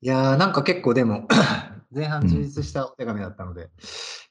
[0.00, 1.26] いやー、なんか結構でも、
[1.90, 3.70] 前半充実したお手紙だったので、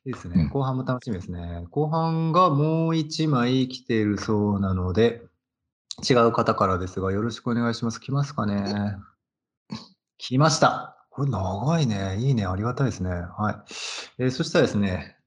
[0.05, 0.43] いいですね。
[0.43, 1.65] うん後半も楽しみですね。
[1.71, 5.23] 後半がもう1枚来ているそうなので、
[6.07, 7.99] 違う方からですが、よろしくお願いします。
[7.99, 8.95] 来ますかね？
[10.17, 10.93] 来ました。
[11.09, 12.17] これ長いね。
[12.19, 12.45] いいね。
[12.45, 13.09] ありがたいですね。
[13.09, 14.23] はい。
[14.23, 15.17] えーそしたらですね、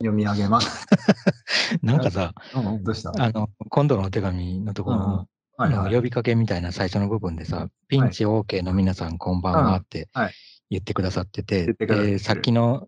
[0.00, 0.86] 読み上げます。
[1.82, 3.12] なんかさ、うんうん、どうした？
[3.16, 5.28] あの、今度のお手紙のところの、
[5.58, 5.90] はいはい。
[5.90, 10.32] の呼びかけみたいな最初の部分でさ、ピンチ OK の皆さんこんばんはってはい。
[10.70, 12.86] 言ってくださってて、でさっきの、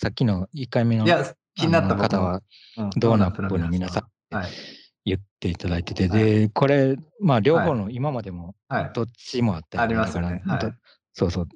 [0.00, 2.40] さっきの1回目のいや、気になった方は
[2.78, 2.90] うん。
[2.96, 4.50] ドーナップの皆さんはい。
[5.04, 6.24] 言っていただいてて、はい。
[6.24, 8.90] で、これ、まあ両方の今までもはい。
[8.94, 10.28] どっちもあったありますよね。
[10.28, 10.76] はいだからど
[11.14, 11.48] そうそう。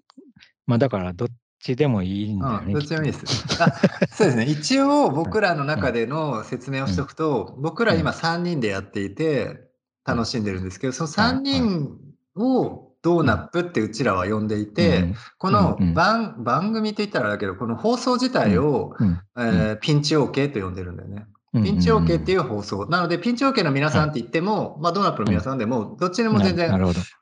[0.67, 1.29] まあだからどっ
[1.61, 2.67] ちでもいいんだよね。
[2.67, 3.63] うん、どっちでもいいです。
[3.63, 3.71] あ
[4.11, 4.47] そうですね。
[4.47, 9.66] 一応僕らの中での説明をしておくと、僕ら今3人でやっていて
[10.07, 11.99] 楽しんでるんですけど、その3人
[12.37, 21.27] をドーナップってうちらは呼んでいとて、このうんうん番番組って言ったらだけど、この放送自体を、うんうんえーピンチ OK と呼んでるんだよね。
[21.55, 22.87] うんピンチ OK っていいう放送。
[22.87, 26.71] なので、ピンチ OK の皆さんって言っても、まあ、ドーナップの皆さんでも、どっちでも全然。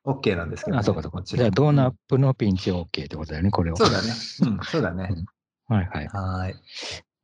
[0.05, 1.23] OK なんですけど、あ、そうかそうか。
[1.23, 3.77] じゃあドーナップのピンチ OK ってことだよね、これを。
[3.77, 4.09] そうだね。
[4.43, 5.09] うん、そうだね。
[5.69, 6.09] はいはい。
[6.09, 6.55] はい。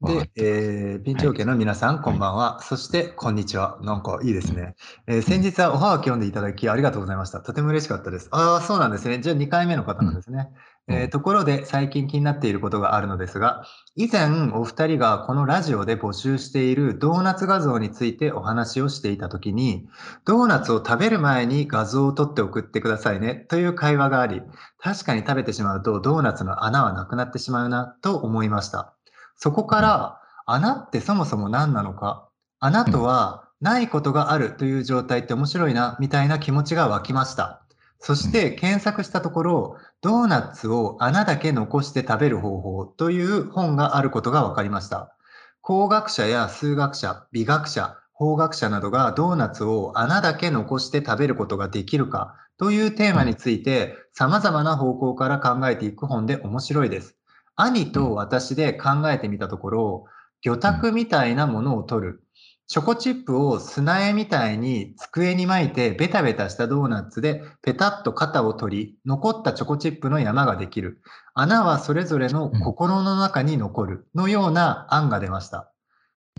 [0.02, 2.62] で、えー、ピンチ OK の皆さん、こんばんは。
[2.62, 3.78] そして、こんにちは。
[3.82, 4.74] なんかいいですね。
[5.06, 7.40] えー先日はおはがき読んでいただきありがとうございました。
[7.40, 8.28] とても嬉しかったです。
[8.30, 9.20] ああ、そうなんですね。
[9.20, 10.48] じゃあ2回目の方なんですね。
[10.88, 19.86] うんえーところで、最近気になっていることがあるのですが、以前お二人がこのラジオで募集しているドーナツ画像についてお話をしていたときに、
[20.24, 24.40] ドーナツを食べる前に画像を撮って送ってくださいねという会話があり、
[24.78, 28.96] 確かに食べてしまうとドーナツの穴はなくなってしまうなと思いました。
[29.42, 37.62] そこから、穴ってそもそも何なのか、穴とはないことがあるという状態って面白いな、みたいな気持ちが湧きました。
[38.00, 45.16] そして検索したところ、ドーナツを穴だけ残して食べる方法という本があることが分かりました。
[45.62, 57.19] 工学者や数学者、美学者、法学者などがドーナツを穴だけ残して食べることができるかというテーマについて様々な方向から考えていく本で面白いです。
[57.56, 60.04] 兄と私で考えてみたところ、
[60.42, 62.24] 魚拓みたいなものを取る。
[62.66, 71.02] チョコチップを砂絵みたいに机に巻いてベタベタしたドーナツでペタッと型を取り、残ったチョコチップの山ができる。
[71.34, 74.08] 穴はそれぞれの心の中に残る。
[74.14, 75.72] のような案が出ました。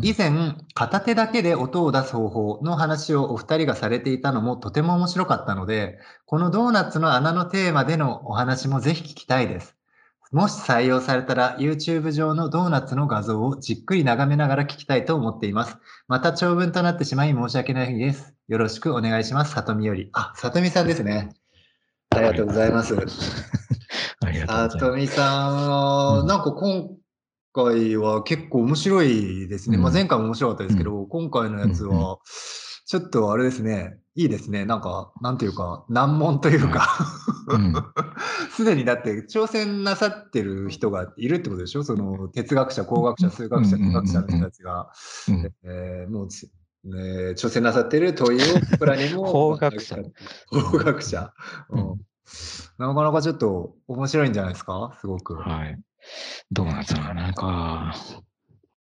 [0.01, 9.75] 以前、片手だけで音を出す方法の話をお二人がされていたのもとても面白かったので、このドーナツの穴のテーマでのお話もぜひ聞きたいです。
[10.31, 15.77] もし採用されたら YouTube 上のドーナツの画像をじっくり眺めながら聞きたいと思っています。
[16.07, 18.33] また長文となってしまい申し訳ないです。
[18.47, 19.51] よろしくお願いします。
[19.51, 20.09] さとみより。
[20.13, 21.33] あ、さとみさんですね。
[22.11, 22.95] ありがとうございます。
[22.95, 24.73] ありがとうございます。
[24.73, 26.89] さとみさんは、うんなんか今
[27.53, 29.77] 回は結構面白いですね。
[29.77, 32.19] まあ、うん前回も面白かったですけど、今回のやつうんは、
[32.85, 34.65] ちょっとあれですね、いいですね。
[34.65, 36.87] なんか、なんていうか、難問というか、
[37.47, 37.73] うん
[38.51, 41.83] すでにだって挑戦なさってる人がいるってことでしょ？
[41.83, 44.91] その哲学者、工学者、数学者、うん理学者の人たちが、
[45.29, 46.43] うんえーもうつ、
[46.83, 46.91] ね、
[47.31, 49.25] 挑戦なさってる問いを僕らにも。
[49.31, 49.95] 法学者。
[50.51, 51.33] 法学者。
[51.69, 52.01] うんうん
[52.77, 54.97] なかなかちょっと面白いんじゃないですか？
[55.01, 55.35] すごく。
[55.35, 55.79] はい。
[56.51, 57.93] ドーナツの穴か。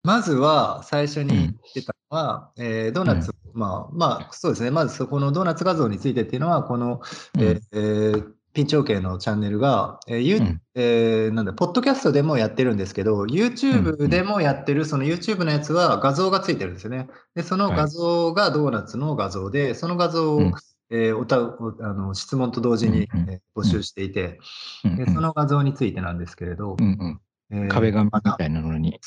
[0.04, 4.72] まずは最初に言ってたのは、えードーナツ、まあ、まあ、そうですね。
[4.72, 7.02] まずそこのドーナツ画像についてっていうのは、この、
[7.36, 7.42] うん。
[7.42, 10.62] えーえーピンチ OK のチャンネルが、えーゆうん。
[10.74, 17.08] えーなんだ、ポッドキャストでもやってるんですけど、YouTube でもやってる、その YouTube のやつは画像がついてるんですよね。
[17.36, 20.54] で、その画像がドーナツの画像で、その画像を、うん。
[20.90, 23.30] えーおたおあの質問と同時に、うんうん。
[23.30, 24.40] えー募集していて、
[24.86, 26.96] うんで、その画像についてなんですけれどう、んうん。
[27.00, 27.18] えー
[27.50, 29.00] 壁紙みたいなのに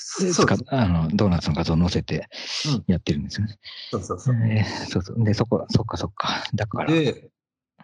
[0.71, 2.29] あのドーナツの画像を載せて
[2.67, 3.59] うんやってるんですよね。
[3.91, 4.35] そうそうそう。
[4.37, 5.25] えーそうそう。
[5.25, 6.29] で、そこ、そっかそっか。
[6.55, 7.29] だから、で、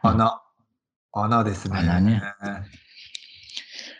[0.03, 0.41] 穴。
[1.12, 1.78] 穴ですね。
[1.78, 2.22] 穴ね。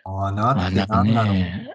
[0.05, 1.75] 穴って穴何なの、ね。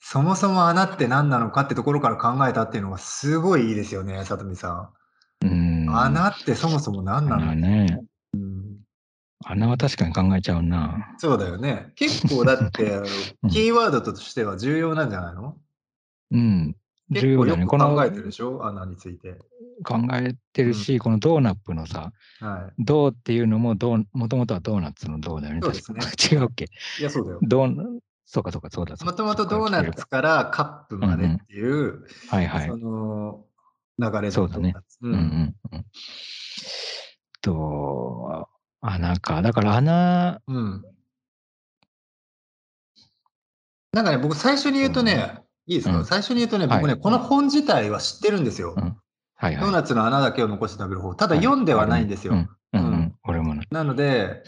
[0.00, 4.90] そもそも穴って何なのかってところから考えたっていうのがすごいいいですよね、さとみさ
[5.42, 5.86] うん。
[5.86, 5.96] ん。
[5.98, 8.00] 穴ってそもそも何なの、穴ね。
[9.46, 11.14] うん穴は確かに考えちゃうな。
[11.18, 11.92] そうだよね。
[11.96, 13.00] 結構だって、
[13.50, 15.56] キーワードとしては重要なんじゃないの？
[16.30, 16.76] うん。
[17.10, 17.66] 重要だよね。
[17.66, 18.64] この考えてるでしょ？
[18.64, 19.38] 穴について。
[19.84, 22.72] 考えてるし、このドーナップのさ、はい。
[22.78, 25.60] ドーっていうのもドー、もともとはドーナツのドーだよね。
[25.62, 26.00] そうですね
[26.32, 26.68] 違うっけ？
[27.00, 27.38] いや、そうだよ。
[27.42, 27.84] ドーナ
[28.24, 28.96] そうかそうか、そうだ。
[28.96, 32.76] そうだもともとドーナツからカップまでっていう、はいはいそ。
[32.76, 33.44] の
[33.98, 34.74] 流れのそうだね。
[35.02, 35.84] ううんうんうん。
[37.42, 38.48] と、
[38.82, 40.84] あ、なんか、だから穴、うん。
[43.92, 48.74] なんかね、僕最初に言うとね、いいですか、うん、最初に言うとね、僕ね、はい、この本自体は知ってるんですよ。
[48.76, 48.96] うん
[49.36, 51.14] はいはい、ドーナツの穴だけを残して食べる方。
[51.14, 52.34] ただ読んではないんですよ。
[52.34, 53.62] はい、うん、俺もな。
[53.70, 54.44] なので、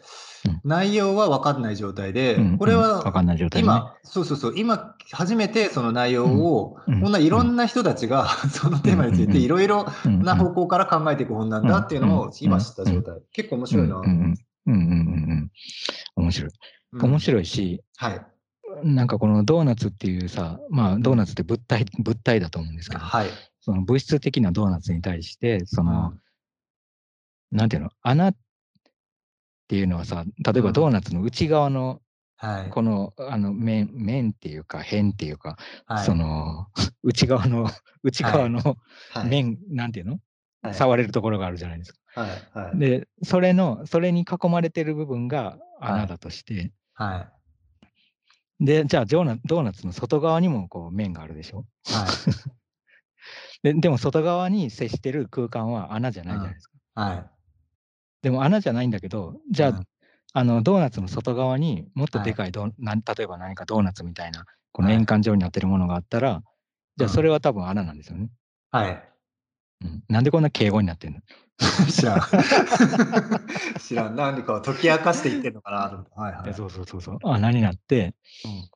[0.64, 3.74] 内容は分かんない状態で、うんこれはかんない状態でね。
[3.74, 13.20] 今、そうそうそう、今初めてその内容を、こんないろんな人たちがそのテーマについていろいろうんな方向から考えていく本なんだっていうのを今知った状態。
[13.32, 13.96] 結構面白いな。
[13.96, 14.34] うんうん
[14.66, 15.50] うんうん。
[16.16, 16.50] 面白い。
[16.50, 16.54] うん
[17.02, 18.26] 面白いし、はい。
[18.84, 23.26] なんかこのドーナツっていうさ、まあドーナツって物体、物体だと思うんですけど、はい。
[23.60, 26.14] その物質的なドーナツに対して、その、
[27.50, 28.32] なんていうの、穴
[29.64, 32.00] っていうのはさ、例えばドーナツの内側の
[32.36, 32.70] はい。
[32.70, 35.56] この、あの面、面っていうか、辺っていうか、
[35.86, 36.66] はいその、
[37.02, 37.70] 内側の、
[38.02, 38.76] 内側の
[39.12, 42.00] はい面、なんていうの、はい触れるところがあるじゃないですか。
[42.14, 42.58] はい。
[42.58, 42.78] はい。
[42.78, 47.28] で、それの、それに囲まれてる部分が穴だとして、は
[48.60, 48.64] い。
[48.64, 51.66] で、じゃあドーナ、ドーナツの外側にもこう面があるでしょ？
[51.86, 52.08] はい。
[53.62, 56.76] ででも外側に接してる空間は穴じゃないじゃないですか。
[56.94, 57.33] はい。
[58.24, 59.86] でも穴じゃないんだけど、じゃあ、うん
[60.36, 66.42] あのドーナツの外側にもっとでかいドー、なん例えば何かドーナツみたいな、この円環状になってるものがあったら、
[66.96, 68.30] じゃあそれは多分穴なんですよね。
[68.72, 69.08] はい。
[69.84, 71.20] うん、なんでこんな敬語になってんの？
[71.88, 72.20] 知らん。
[73.78, 74.16] 知らん。
[74.16, 76.12] 何かを解き明かしていってんのかなと思って。
[76.16, 76.50] はいはい。
[76.50, 77.18] えそうそうそうそう。
[77.22, 78.68] 穴になって、うん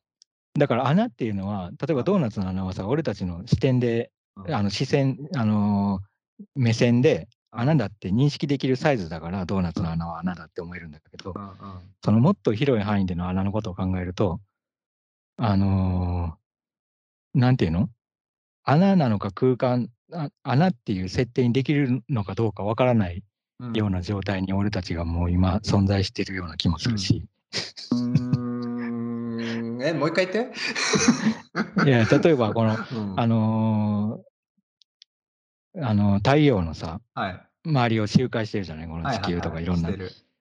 [0.56, 6.08] だから穴っていうのは、例えばドーナツの穴はさ、俺たちの視点で、うんあの視線、あのー
[6.54, 14.40] 目線で穴だって認識できるサイズだから、ドーナツの穴は穴だって思えるんだけど、うんうんそのもっと広い範囲での穴のことを考えると、
[15.36, 17.88] あのーなんていうの？
[18.64, 23.22] 穴なのか空間、あ穴っていう設定にできるのかどうかわからない
[23.60, 23.72] うん。
[23.74, 27.26] ような状態に俺たちがもう今存在しているような気もするし、
[27.90, 27.98] うー
[29.78, 29.82] ん。
[29.82, 30.54] え、もう一回言って。
[31.84, 33.20] いや、例えばこの、 うん。
[33.20, 34.27] あのー
[35.76, 37.42] あの太陽のさ、はい。
[37.64, 38.88] 周りを周回してるじゃない？
[38.88, 39.90] この地球とかいろんな。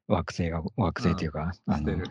[0.07, 2.05] 惑星が、惑星っていうか、あのしてる。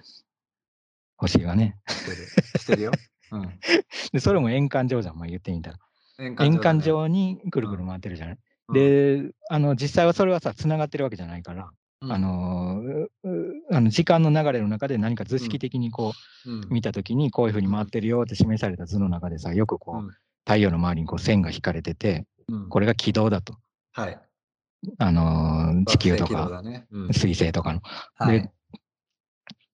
[1.16, 1.76] 星がね。
[1.88, 2.16] してる。
[2.60, 2.92] してるよ。
[3.32, 3.58] うん。
[4.12, 5.78] で、それも円環状じゃん、まあ言ってみたら。
[6.18, 8.34] 円円環状にくるくる回ってるじゃない、
[8.68, 11.70] うんで、あの、実際はそれはさ、つながってるわけじゃないから、
[12.02, 12.82] うんあの
[13.72, 16.12] あの、時間の流れの中で何か図式的にこ
[16.46, 20.10] うんう、見たときに、こういうふうに回ってるよって示された図の中でさ、よくこう、うん
[20.46, 23.56] 太陽の周りにこう線が引かれてて、うんこれが軌道だと。
[23.92, 24.20] はい。
[24.98, 26.86] あのー地球とか、だね。
[26.92, 27.80] うん水星とかの。
[28.14, 28.50] はいで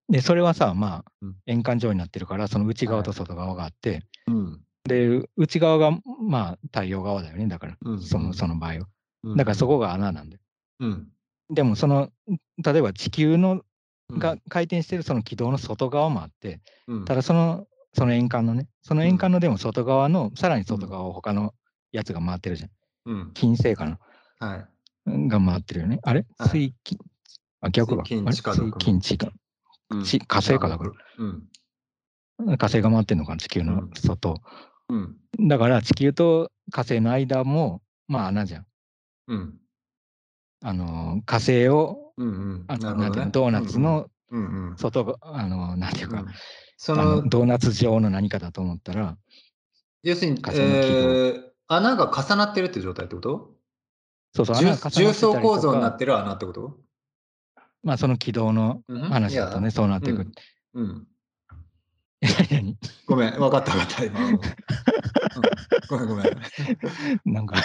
[0.09, 8.87] で、それはさ、まあうん、円環状になってるから、その内側と外側があって、うんで、内側が、まあ、太陽側だよね、だから、うんそのその場合は。
[9.23, 10.41] うんだからそこが穴なんだよ。
[10.81, 11.07] うん
[11.49, 12.09] でも、その、
[12.57, 13.61] 例えば地球の
[14.09, 21.53] うんが回転してるその軌道の外側もあって、うんただその、その円環のね、その円環のでも外側の、さらに外側を他の
[21.91, 22.69] やつが回ってるじゃん。
[23.05, 23.31] うん。
[23.33, 23.99] 金星かな
[24.39, 24.65] は
[25.05, 25.27] い。
[25.27, 25.99] が回ってるよね。
[26.03, 26.25] あれ？
[26.37, 26.49] はい。
[26.49, 26.97] 水金、
[27.61, 28.03] あ、逆か。
[28.03, 29.31] 水金地下毒水金地下。
[29.91, 30.03] うん。
[30.03, 30.91] ち火星かだから。
[31.19, 32.57] うん。
[32.57, 33.91] 火星が回ってんのかな、地球のうん。
[33.93, 34.41] 外。
[34.89, 35.17] うん。
[35.47, 38.65] だから地球と火星の間も、まあ穴じゃん。
[39.27, 39.59] うん。
[40.63, 42.65] あのー火星を、うんうん。
[42.67, 43.31] あのなんていうの？
[43.31, 44.77] ドーナツのうんうん。
[44.77, 46.27] 外が、あのーなんていうか、うん
[46.77, 49.17] そあののドーナツ状の何かだと思ったら、
[50.03, 53.55] 要するにえー穴が重なってるって状態ってこと？
[54.35, 56.77] そうそう、重穴が重層構造になってる穴ってこと？
[57.83, 60.31] まあその軌道の話だとね、そうなってくる。
[60.73, 61.07] うん。
[62.51, 62.77] 何？
[63.07, 64.19] ごめん、分かった分かった、今。
[64.27, 64.39] うんうん
[65.89, 66.25] ごめんごめん。
[67.25, 67.55] なんか、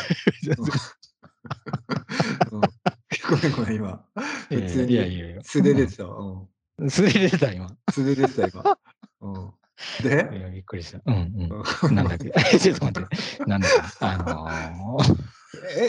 [2.50, 2.60] うん
[3.30, 4.04] ごめんごめん、今。
[4.48, 6.46] 普通に素で出てたわ。
[6.78, 7.68] うん素で出てた、今。
[7.92, 8.78] 素で出てた、今。
[9.20, 9.52] うん
[10.00, 11.00] いでや、びっくりした。
[11.06, 11.94] うんううん。
[11.94, 12.30] なんだっけ？
[12.58, 13.44] ちょっと待って。
[13.46, 15.16] なんだっけあのー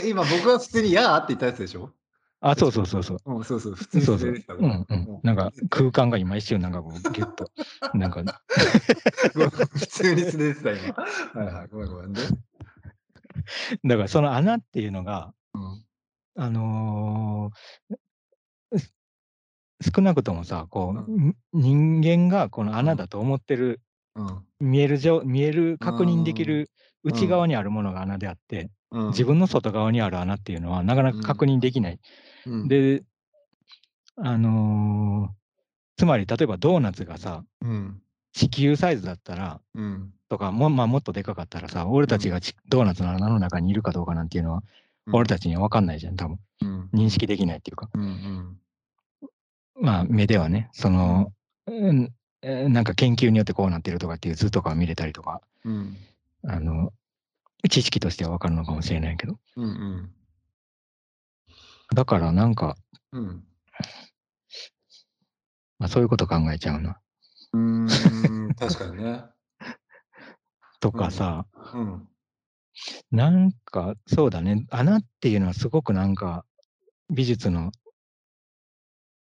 [0.05, 1.91] え、今僕は普通に「やー」って言ったやつでしょ？
[2.41, 3.19] あ、そうそうそうそう。
[3.25, 4.29] うん、そうそう、普通にそうそう。
[4.29, 5.19] うんうん。
[5.23, 7.51] なんか空間が今一瞬なんかこうギュッと。
[7.95, 8.23] なんか、
[9.33, 11.43] 普通に素で出てた、今。
[11.43, 12.13] はいはい、ごめんごめん。
[12.13, 12.21] で、
[13.85, 15.85] だからその穴っていうのが、うん
[16.35, 17.99] あのーす
[19.81, 23.81] 少なくともさ、こう、う人間がこの穴だと思ってる、
[24.15, 24.43] うん。
[24.59, 26.69] 見える上、見える、確認できる
[27.03, 27.11] うん。
[27.13, 29.07] 内側にあるものが穴であって、うん。
[29.09, 31.99] 自分の外側にある穴っていうのはなかなか確認できない。
[32.45, 32.67] うん。
[32.67, 33.03] で、
[34.17, 35.39] あのー
[35.99, 38.01] つまり例えばドーナツがさ、うん。
[38.31, 40.13] 地球サイズだったら、うん。
[40.29, 44.63] とかも,、まあ、もっとでかかったらさ、俺たちがちドーナツの穴の中にいるかどうかなんていうのは、
[45.11, 46.39] 俺たちには分かんないじゃん、多分。
[46.61, 46.89] うん。
[46.93, 47.89] 認識できないっていうか。
[47.93, 48.01] うん。
[48.01, 48.57] うん
[49.81, 51.31] まあ、目ではね、その、
[51.67, 55.97] うんえーなんか研究によってこうなってるとかっていう図とかを見れたりとか、うん。
[56.45, 56.93] あの、
[57.69, 59.37] 知識としてはわかるのかもしれないけど。
[59.57, 60.11] うんうん。
[61.93, 62.77] だからなんか、
[63.11, 63.43] うん。
[65.79, 66.99] まあ、そういうこと考えちゃうな。
[67.53, 69.23] うーん、確かにね。
[70.79, 72.07] とかさ、うん。
[73.11, 76.45] なんか、そうだね、穴っていうのはすごくなんか、
[77.09, 77.71] 美術の、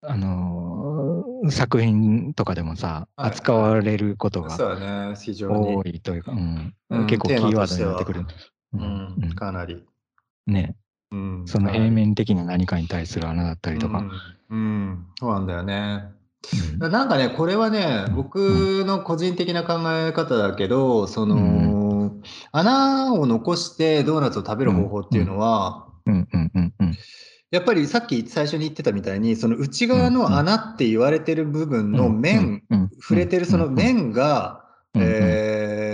[0.05, 4.57] あのー作品とかでもさ、はい扱われることが。
[4.57, 6.75] 多いというか、うん。
[6.91, 8.27] うん結構キテーワードになってくる。
[9.35, 9.85] かなり。
[10.47, 10.77] ね、
[11.11, 14.05] うんその平面的な何かに対する穴だったりとか。
[14.51, 15.07] うん、うん。
[15.19, 16.05] そうなんだよね。
[16.81, 16.93] うん。
[16.93, 18.15] なんかね、これはね、うん。
[18.15, 22.13] 僕の個人的な考え方だけど、その、
[22.53, 26.95] 穴を残してドーナツを食べる方法っていうのは、うんうんうんうん
[27.53, 32.65] やっぱりさっき最初に言ってたみたいに、その内側の穴って言われてる部分の面、
[33.01, 35.92] 触れてるその面が、えー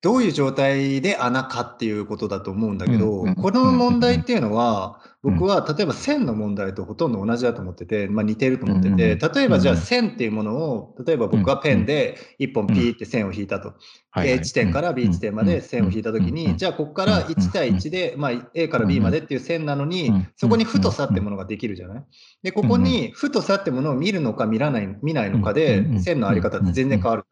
[0.00, 13.74] どういう状態で穴かっていうことだと思うんだけど、この問題っていうのは、うん僕は例えば線の問題とほとんど同じだと思ってて、まあ、似てると思ってうんて、例えばじゃあうん線っていうものを、例えば僕はペンで一本ピーって線を引いたと。
[14.16, 22.04] A 地点から B 地点まで線を引いたときに、じゃあここから1対1で、まあ、A から B までっていう線なのにうん、そこに太さってものができるじゃない？
[22.44, 27.24] で、ここに太さってものを見るのか見らない、見ないのかうんでう、ん線のあり方って全然変わる。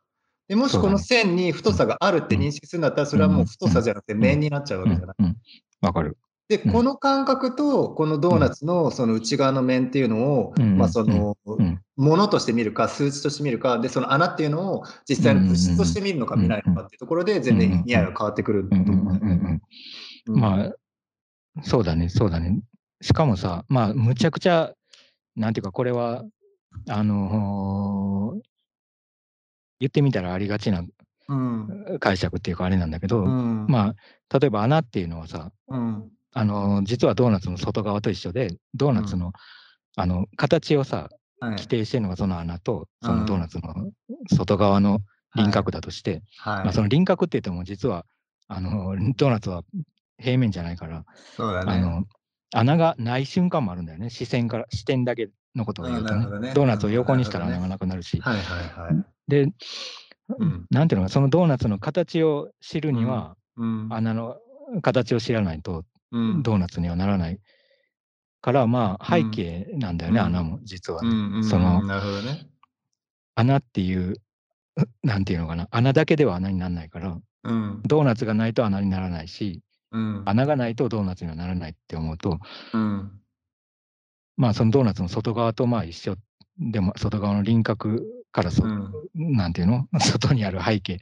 [0.48, 5.36] でもしこの線に太さがあるって認識するんだったら、それはもう太さじゃなくて面になっちゃうわけじゃない。
[5.80, 6.16] わかる。
[6.48, 6.72] で、うん。
[6.72, 10.78] この感覚と、このドーナツのその内側の面っていうのを、うん。
[10.78, 11.80] まあその、うん。
[11.96, 19.60] ものとして見るか、数値として見るか、で、その穴っていうのを実際の物質として見るのか見ないのかっていうところで、全然意味合いが変わってくると思うんだよね。
[20.26, 20.40] うん。
[20.40, 20.72] まあ、
[21.62, 22.60] そうだね、そうだね。
[23.00, 24.72] しかもさ、まあ、むちゃくちゃ、
[25.34, 26.24] なんていうか、これは、
[26.88, 28.40] あのー
[29.80, 30.84] 言ってみたらありがちな
[31.28, 31.98] うん。
[32.00, 33.66] 解釈っていうか、あれなんだけど、うん。
[33.68, 33.94] ま
[34.30, 36.08] あ、例えば穴っていうのはさ、うん。
[36.32, 39.32] あのー実はドーナツの外側と一緒で、ドーナツの、
[39.96, 43.74] あの形をさ、はい規定してるのがその穴と、そうんのドーナツの
[44.34, 45.00] 外側の
[45.34, 46.64] 輪郭だとして、はい。
[46.64, 48.06] まあ、その輪郭って言っても、実は
[48.48, 49.62] あのドーナツは
[50.18, 51.04] 平面じゃないから、ね。
[51.38, 52.04] あの
[52.54, 59.04] 穴がない瞬間もあるんだよね、視線から、視点だけのことを言うとねねドーナツを横にしたら穴がなくなるし、はいはいはい。
[59.28, 59.42] で、
[60.38, 63.88] うんなんていうのか、そのドーナツの形を知るには、うん。
[63.90, 64.36] 穴の
[64.82, 67.40] 形を知らないと、うんドーナツにはならない
[68.40, 72.48] から、まあ、背景なんだよね、うん穴も実はね、そのなるほどね。
[73.34, 74.14] 穴っていう、
[75.02, 77.82] なんていうのかな、穴だけでは穴にならないから、うん。
[77.84, 80.22] ドーナツがないと穴にならないし、うん。
[80.26, 82.38] 穴がないとドーナツにはならないって思うと、
[82.72, 83.10] うん。
[84.36, 86.16] まあそのドーナツの外側とまあ一緒
[86.58, 88.04] でも外側の輪郭
[88.36, 88.92] からそ、うん。
[89.32, 89.88] なんていうの？
[89.98, 91.00] 外にある背景。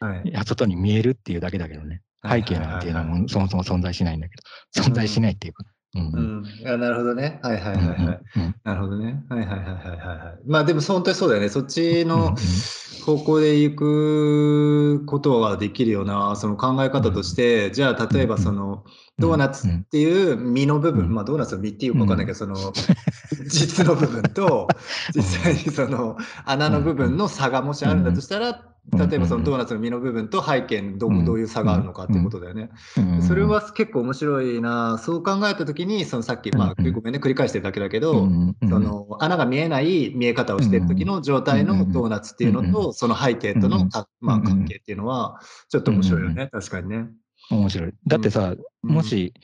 [0.00, 0.32] はい。
[0.46, 2.02] 外に見えるっていうだけだけどね。
[2.22, 4.82] はい背景なんていうのはもうそもそも存在しないんだけど。
[4.82, 5.64] 存在しないっていうか、
[5.96, 6.46] うんううんん。
[6.46, 7.40] いや、なるほどね。
[7.42, 8.20] はいはいはいはい。
[8.36, 9.24] うんなるほどね。
[9.28, 10.38] はいはいはいはいはいはい。
[10.46, 11.48] まあでも本当にそうだよね。
[11.48, 12.34] そっちうんの
[13.04, 18.84] 方向で行くことはできるような、その考え方として、じゃあ例えばその
[19.18, 22.56] ドーナツっていう実の部分、うんまあドーナツの実っていうかわかんないけど、その
[23.46, 24.66] 実の部分と、
[25.14, 28.56] 実際にその穴の部分の差がもしあるんだとしたら、うん
[28.92, 32.70] 例えばそのドーナツの実の部分と背景にどういう差があるのかっていうことだよね。
[32.96, 33.22] うん。
[33.22, 34.98] それは結構面白いな。
[34.98, 38.28] そう考えたときに、そのさっき、まあ、うんごめんね、繰り返してるだけだけうど、
[38.68, 47.08] その穴が見えない見え方をしている時の状態のドーナツっていうのうんと、その背景とのか、まあ、うん関係っていうのは、ちょっと面白いよね、確かにね。
[47.50, 47.92] 面白い。
[48.06, 48.90] だってさ、うん。
[48.90, 49.34] も、し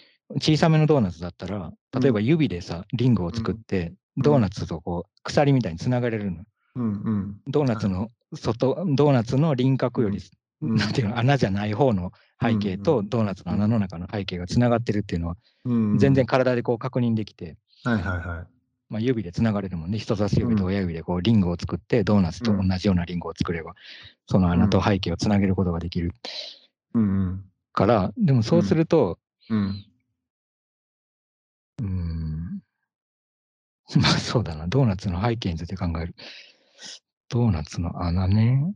[0.40, 4.22] 小さめのドーナツだったら例えば指でさリングを作って、うん。
[4.22, 6.44] ドーナツとこう鎖みたいにつながれるの。
[6.76, 7.37] うんうん。
[7.49, 10.20] ドーナツの外、ドーナツの輪郭より、
[10.62, 10.76] うん。
[10.76, 18.46] なんていうの、穴じゃない方の背景うんとドーナツの穴の中の背景がつながってるっていうのは、うん、全然体でこう確認できて、はいはいはい。
[18.88, 23.74] まあ、指でつながれるもんね、人差し指と親指でこうリングを作って、ドーナツと同じようなリングを作れば、
[24.26, 26.12] その穴と背景をつなげることができる。
[26.94, 27.44] うんうん。
[27.72, 29.86] から、でもそうすると、うん。
[31.78, 32.62] うーん、
[33.96, 36.14] まあそうだな、ドーナツの背景について考える。
[37.32, 38.74] ドーナツの穴ね。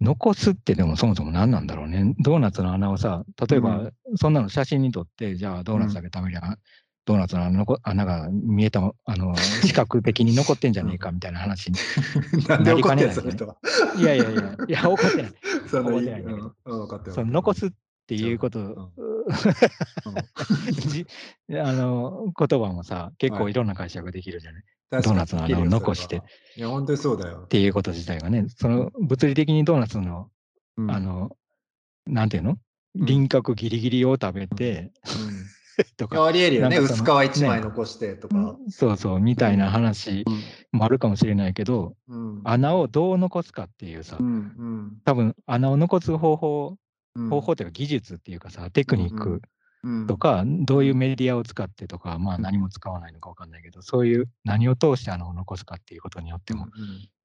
[0.00, 2.16] 残すってでもそもそも何なんだろうね。
[2.18, 6.58] ドーナツの穴をさ、例えば、うそんなの写真に撮って、じゃあドーナツだけ食べりゃ、
[7.04, 11.78] ドーナツの穴穴が見えたも、あの、視覚的に残ってんじゃねえかみたいな話に。
[12.48, 12.72] なね
[13.46, 13.54] な
[13.96, 14.00] い。
[14.00, 15.32] いやいやいや、いや、怒ってない。
[15.68, 16.52] その怒ってない うん
[17.26, 17.70] の残すすっ
[18.08, 18.90] ていうこと、
[21.62, 24.62] あの言葉もさ、結構はいいろんな解釈ができるじゃない。
[24.62, 26.22] 確かにドーナツの穴を残して
[26.56, 27.48] いや、本当にそうだよっ。
[27.48, 30.30] ていうこと自体がね、その物理的にドーナツの、
[30.76, 31.36] うんあ、の、
[32.06, 32.50] なんていうの？
[32.52, 32.58] うん
[32.94, 36.78] 輪郭ギリギリを食べて、うん とか、ありえるよね。
[36.78, 38.56] 薄皮の一枚残してとか。
[38.68, 40.24] そうそう、みたいな話
[40.72, 42.40] もあるかもしれないけど、うん。
[42.44, 45.00] 穴をどう残すかっていうさう、ん。
[45.04, 46.76] 多分穴を残す方法、
[47.14, 47.28] うん。
[47.30, 49.40] 方法っていうか技術っていうかさ、テクニック
[49.84, 56.70] うんとか、どういうメディアを使ってとか、まあ何も使わないのかわかんないけど、そういう何を通して穴を残すかっていうことによっても、うん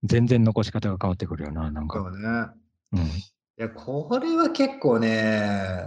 [0.06, 2.00] 全然残し方が変わってくるよな、なんか。
[2.00, 2.28] そうね。
[2.92, 3.00] うん。
[3.08, 3.12] い
[3.56, 5.86] や、これは結構ね、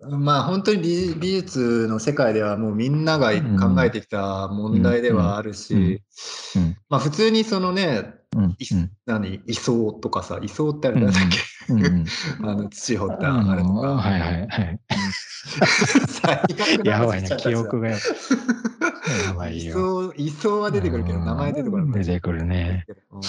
[0.00, 5.74] まあ本当に美美術の世界ではもうみんなが考えてきた問題ではあるし、
[6.54, 8.14] うんうんまあ普通にそのね、
[9.06, 12.04] 何、位相とかさ、位相ってあれなんだっけ、うんうん
[12.48, 13.96] あの土掘ったああれとのか。
[13.96, 14.80] はいはいはい。
[16.08, 17.90] 最悪なやばいね話しちゃっ、た記憶が。
[17.90, 17.96] が
[19.26, 20.12] やばい位よ。
[20.12, 22.04] 相、位相は出てくるけど、名前出てこない。
[22.04, 22.86] 出てくるね。
[23.12, 23.20] うん。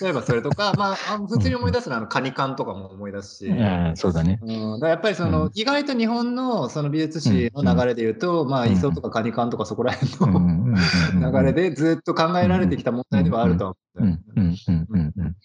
[0.00, 4.40] 例えばそれとか、まあ、あ普通に思い出すのはあのカニ缶とかも思い出すし、うん、そうだね。
[4.82, 5.50] やっぱりその、うん。
[5.54, 8.72] 意外と日本のその美術史の流れで言うと、まあ、うん。
[8.72, 10.76] イソとかカニ缶とかそこら辺の
[11.32, 14.24] 流れでずっと考えられてきた問題ではあるとは思うん。
[14.36, 14.56] うん。
[14.68, 14.86] うん。
[14.88, 15.12] うん。
[15.16, 15.36] うん。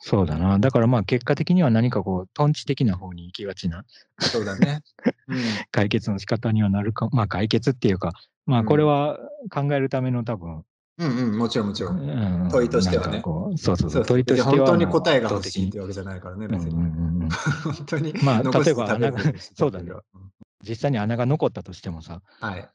[0.00, 0.58] そうだな。
[0.58, 3.84] だからまあ結果的には何かこう、トンチ的な方に行きがちな
[4.20, 4.82] そうだね。
[5.28, 5.38] うん
[5.72, 8.12] 解決の仕方にはなるか、まあ解決っていうか、
[8.46, 9.18] まあこれは
[9.50, 10.64] 考えるための多分、
[10.98, 11.98] うんうん、もちろんもちろん。
[11.98, 16.74] うん問いとしてはねそうそうそう、問いとしては本当に答えが欲しいってわけじゃないからね、別に。
[16.74, 17.28] うんうん
[17.62, 18.14] 本当に。
[18.22, 19.18] まあ例えば穴が
[19.54, 20.32] そうだねうん
[20.66, 22.68] 実際に穴が残ったとしてもさ、はい。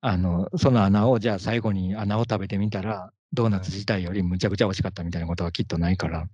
[0.00, 6.26] あの、その穴を、じゃあ最後に穴を食べてみたら、ドーナツ自体よりむちゃくちゃ美味しかったみたいなことはきっとないから。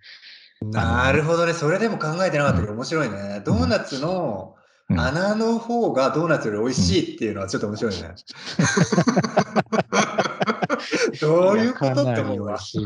[0.63, 1.53] なるほどね。
[1.53, 3.43] それでも考えてなかったけど面白いね。
[3.45, 4.55] ドーナツの
[4.89, 8.15] うん穴の方がドーナツより美味しいっていうのはちょっと面白いね。
[11.21, 12.57] どういうことって思うわ。
[12.59, 12.81] ど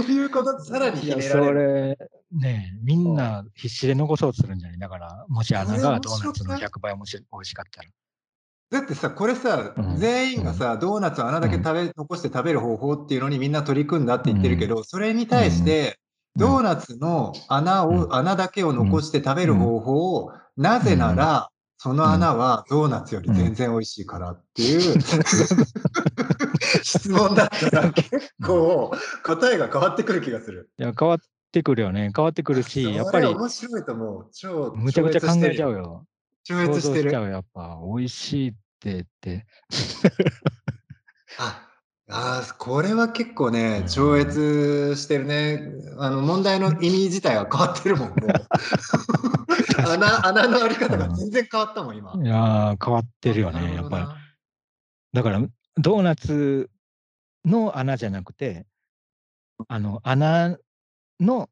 [0.00, 0.64] ういうこと？
[0.64, 1.98] さらにいや、ひねそられる。
[2.32, 4.78] れ、ねみんな必死で残そうとするんじゃない？
[4.78, 7.88] だから、もし穴がドーナツの100倍もし美味しかったら。
[8.70, 9.96] だってさ、これさ、うん。
[9.96, 15.98] 全員がさ、ドーナツを穴だけ食べ、残して食べる方法っていうのにみんな取り組んだって言ってるけど、それに対して、
[16.36, 16.40] うん。
[16.40, 18.14] ドーナツの穴を、うん。
[18.14, 25.00] 穴だけを残して食べる方法を、なぜなら、その穴はドーナツより全然美味しいからっていう、
[26.82, 28.90] 質問だったら結構
[29.24, 30.70] 答えが変わってくる気がする。
[30.76, 31.18] いや、変わっ
[31.52, 32.10] てくるよね。
[32.14, 34.28] 変わってくるし、やっぱり、面白いと思う。
[34.32, 36.04] 超むちゃくちゃ考えちゃうよ。
[36.52, 36.66] よ。
[36.66, 37.04] 超想越してる。
[37.04, 37.78] 像しちゃう、やっぱ。
[37.82, 39.46] 美味しいってって。
[41.38, 41.64] あ
[42.10, 45.60] あー、これは結構ねう、ん超越してるね。
[45.98, 48.18] あの、問題の 意味自体は変わってるもん、もう。
[49.86, 52.14] 穴、穴のあり方が全然変わったもん、今。
[52.14, 54.06] いやー、変わってるよね、やっぱり。
[55.12, 55.42] だから、
[55.76, 56.70] ドーナツ
[57.44, 58.66] の穴じゃなくて、
[59.68, 60.56] あの、穴
[61.20, 61.48] の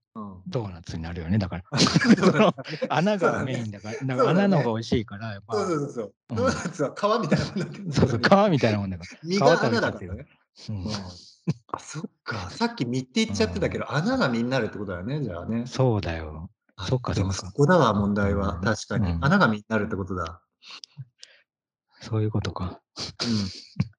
[0.46, 1.64] ドーナツになるよね、だから。
[2.88, 9.10] 穴がメインだから、だか穴の方が美味しいから、やっぱ、そうそうそうドーナツは皮みたいなもんだってるそうそう、皮みたいなもんだから。
[9.22, 10.26] 身が穴だからね。
[11.72, 12.50] あ、そっか。
[12.50, 15.66] さっき身って言っちゃってたけど、穴が身になるってことだよね、じゃあね。
[15.66, 16.50] そうだよ。
[16.76, 18.54] あそっかでもそこだわ、問題は。
[18.54, 19.10] うん確かに。
[19.12, 20.42] うん穴が身になるってことだ。
[22.00, 22.80] そういうことか。
[22.98, 23.95] うん。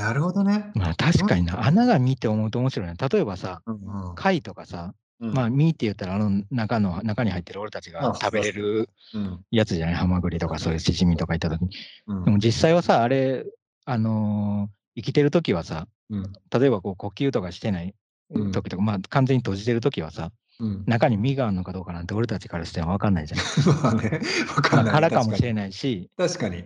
[0.00, 0.72] なるほどね。
[0.74, 2.94] まあ確かにな、穴が実って思うと面白いね。
[2.98, 4.14] 例えばさ、うんうん。
[4.14, 5.34] 貝とかさ、うん。
[5.34, 9.44] まあ、実って言ったら、あの中の、中に入ってる俺たちあが食べれるうん。
[9.50, 11.70] やつじゃない、ハマグリとかそういうシジミとかいったときに。
[12.06, 12.24] うん。
[12.24, 13.44] でも実際はさ、あれ、
[13.84, 16.32] あのー生きてるときはさ、うん。
[16.50, 17.94] 例えばこう呼吸とかしてない
[18.30, 18.52] うん。
[18.52, 23.40] 時とか、まあ完全に閉じてるときはさ、うん中に実があるのかどうかなんて俺たちからしては分かんないじゃん。
[23.82, 24.20] まあね、
[24.54, 24.94] わかまあんない。
[24.94, 25.72] 殻かもしれない。
[25.72, 26.64] し、確かに。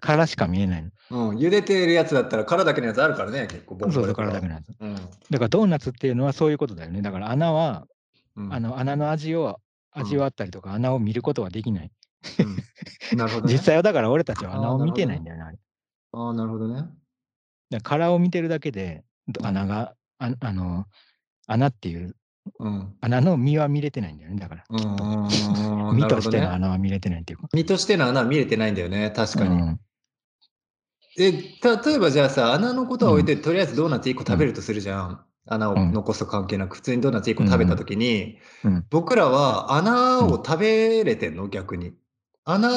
[0.00, 1.30] 殻しか見えないの。
[1.30, 4.72] うん、茹でてるやつだったら殻だけのやつあるからね、結構そうそう、殻だけのやつ。
[4.80, 5.00] うんだ
[5.38, 7.02] からドーナツっていうのはそういうことだよね。
[7.02, 7.86] だから穴は、
[8.36, 9.60] うんあの穴の味を
[9.92, 11.90] 味わったりとか、穴を見ることはできない。
[12.40, 12.56] うん
[13.16, 13.52] なるほどね。
[13.52, 15.42] 実際はだから俺たちは穴を見てないんだよね。
[15.42, 15.58] あれ
[16.12, 16.74] ああ、なるほどね。
[16.74, 16.88] だか
[17.70, 19.04] ら殻を見てるだけで、
[19.42, 20.86] 穴が、ああの、
[21.46, 22.16] 穴っていう、
[22.58, 22.94] うん。
[23.00, 24.36] 穴の実は見れてないんだよね。
[24.38, 24.74] だから、う
[25.94, 26.20] 実と。
[26.20, 27.48] しての穴は見れてないっていうか。
[27.52, 29.50] 身としての穴は見れてないんだよね、確かに。
[29.60, 29.80] うん
[31.18, 35.24] え、例えばじゃあさ、穴のことは置いて、とりあえずドーナツ1個食べるとするじゃん。
[35.46, 41.94] 穴をうん残すと関係なく、普通にドーナツ1個食べたときに、うん僕らは穴を食べれてんの逆に。
[42.44, 42.68] 穴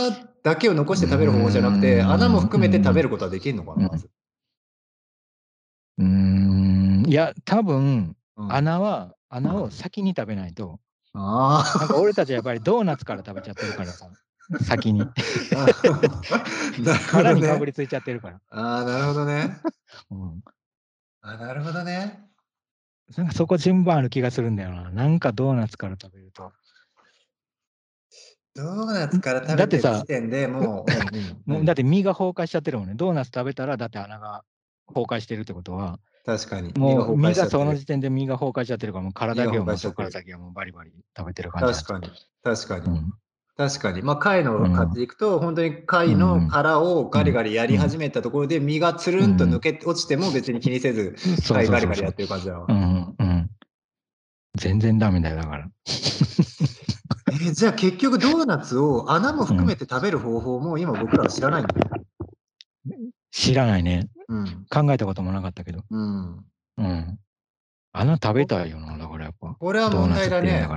[0.41, 4.09] だけを残して食べる方法じゃなくて、うん穴も含めて食べることはできるのかな、まず。
[5.97, 10.79] うーん、いや、多分、うん穴は、穴を先に食べないと、
[11.13, 14.09] あなんか俺たちはやっぱりドーナツから食べちゃってるからさ、
[14.61, 15.01] 先に。
[17.09, 17.41] 殻どね。
[17.41, 18.41] にかぶりついちゃってるから。
[18.49, 19.57] ああ、なるほどね。
[20.11, 20.43] うん。
[21.21, 22.25] あなるほどね。
[23.17, 24.89] なんかそこ順番ある気がするんだよな。
[24.91, 26.51] なんかドーナツから食べると。
[28.55, 30.85] ドーナツから食べてるだってさ時点で も
[31.47, 32.93] うだって身が崩壊しちゃってるもんね。
[32.95, 34.43] ドーナツ食べたら、だって穴が
[34.87, 36.73] 崩壊してるってことは、確かに。
[36.77, 42.11] もう身身がその時点で身が崩壊しちゃってるから、もう体身ががもう崩壊しちゃってるそこから先はもうバリバリ食べてる感じ確かに。
[42.43, 42.85] 確かに。
[42.85, 43.13] うん
[43.59, 44.01] 確かに。
[44.01, 52.73] まあ、貝の買っていくと、本当に貝の殻をガリガリやり始めたところで、身がつるんと抜け落ちても別に気にせず、貝ガリガリやってる感じだわう。
[52.73, 53.49] んうん。
[54.55, 55.67] 全然ダメだよ、だから。
[57.31, 61.91] えーじゃあ結局ドーナツを穴も含めて食べる方法も今僕らは知らないんだよ。
[63.31, 64.09] 知らないね。
[64.27, 64.65] うん。
[64.69, 65.83] 考えたこともなかったけど。
[65.89, 66.45] うん。
[66.77, 67.19] うん。
[67.91, 69.55] 穴食べたいよな、だからやっぱ。
[69.59, 70.67] これは問題だね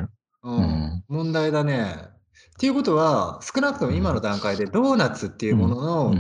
[0.43, 1.05] うん。
[1.09, 1.95] 問題だね。
[1.95, 6.15] っていうことは、少なくとも今の段階でドーナツっていうものの。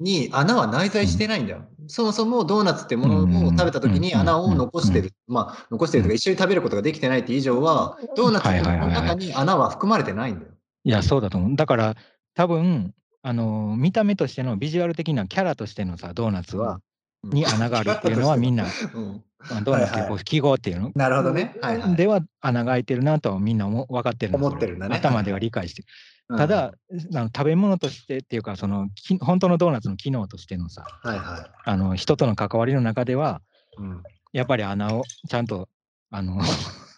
[0.00, 1.62] に穴は内在してないんだよ。
[1.86, 5.12] そもそもドーナツってものを食べた時にうん穴を残してる。
[5.26, 10.52] まあ、残してるとか一緒に食べることができてないって以上は、ドーナツの中に穴は含まれてないんだよ。
[10.84, 11.56] いや、そうだと思う。
[11.56, 11.94] だから、
[12.34, 12.94] 多分
[13.26, 16.78] あのー見た目としてのビジュアル的なキャラとしてのさ、ドーナツは、
[17.24, 17.30] うん。
[17.30, 19.24] に穴があるっていうのはみんな、うん。
[19.50, 21.56] あドーナツってこう記号っていうの、なるほどね。
[21.60, 21.96] はいはい。
[21.96, 24.94] では穴が開いてるなとはみんな思分かってるの思ってるんだね。
[24.94, 25.82] 頭では理解して
[26.28, 26.72] ただ、
[27.14, 33.42] あの食べ物としてっていうか、そのき本当のドーナツの機能としてのさ、はいはあの人との関わりの中では、
[33.76, 33.82] い。
[33.82, 34.02] うん。
[34.32, 35.68] やっぱり穴をちゃんと、
[36.10, 36.40] あの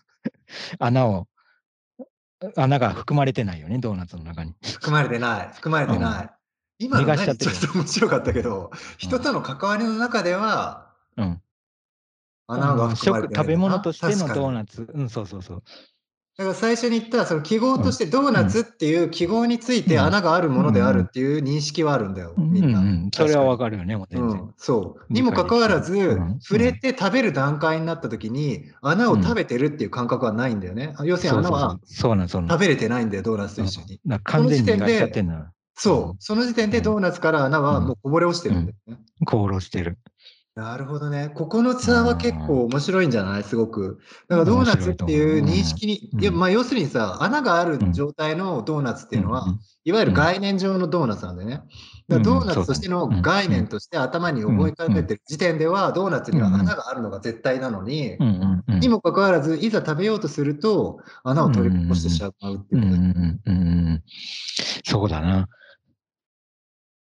[0.78, 1.26] 穴を、
[2.56, 4.54] 穴が含まれてないよね、ドーナツの中に。
[4.62, 5.50] 含まれてない。
[5.54, 6.30] 含まれてない。
[6.78, 11.42] 今の逃がしちょっと面白かったけど、人との関わりの中ではうん。
[12.46, 13.44] 穴が含まれてない。
[13.44, 14.82] 食べ物としてのドーツ。
[14.82, 14.90] ナツ。
[14.94, 15.62] うん、そうそうそう。
[16.38, 22.78] だから最初に言ったその記号としてドーナツっていう記号についてうん穴があるものであるっていう認識はあるんだよ、うんみんな。
[22.78, 24.40] うん、それはわかかるよね、もう全然。
[24.40, 25.12] うん、そう。
[25.12, 25.96] にもかかわらず、
[26.40, 30.94] 触れて食べる段階になった時に穴を食べてるっていう感覚はないんだよね。
[31.02, 34.00] 要するに穴は食べれてないんだよ、ドーナツと一緒に。
[34.22, 35.50] 完全に逃ちゃってんな。
[35.74, 36.16] そう。
[36.20, 38.98] その時点でドーナツから穴はもうこぼれ落ちてるんだよね。
[39.26, 39.98] 功労してる。
[40.58, 41.30] なるほどね。
[41.32, 43.44] ここのツアーは結構面白いんじゃない？
[43.44, 44.00] すごく。
[44.26, 46.20] だからドーナツっていう認識に、うん。
[46.20, 51.62] いやまあ要するにさ、穴がある状態のドーナツっていうのは、うんいわゆる概念上のドーナツなんだよね。
[52.08, 58.18] だドーナツとしての概念として頭に思い浮かべてる時点では、ドーナツには穴があるのが絶対なのに
[58.80, 64.02] にもかかわらず、いざ食べようとすると、穴を取りこぼしてしまうってうんいうこ
[64.82, 64.90] と。
[64.90, 65.48] そうだな。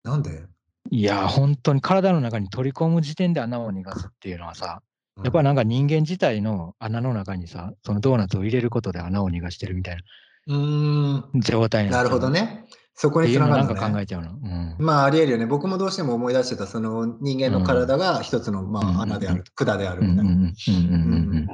[0.03, 0.43] なんで？
[0.91, 4.81] いや、本当に体の中に取り込む時点で穴を逃がすっていうのはさ、
[5.23, 10.01] やっぱり、なんか人間自体の穴の中にさ、そのドーナツを入れることで穴を逃がしてるみたいな
[10.47, 12.41] うーん、状態なるほどね。
[12.41, 12.65] ね。
[12.93, 13.99] そこにつながのをなんか考。
[13.99, 14.31] えちゃうの。
[14.31, 14.75] うん。
[14.79, 15.45] まあありえるよね。
[15.45, 20.21] 僕もどうしても思い出してた、その人間の体が一つの、まうんあ、穴である、管であるみたいな。
[20.21, 21.47] うんうんうん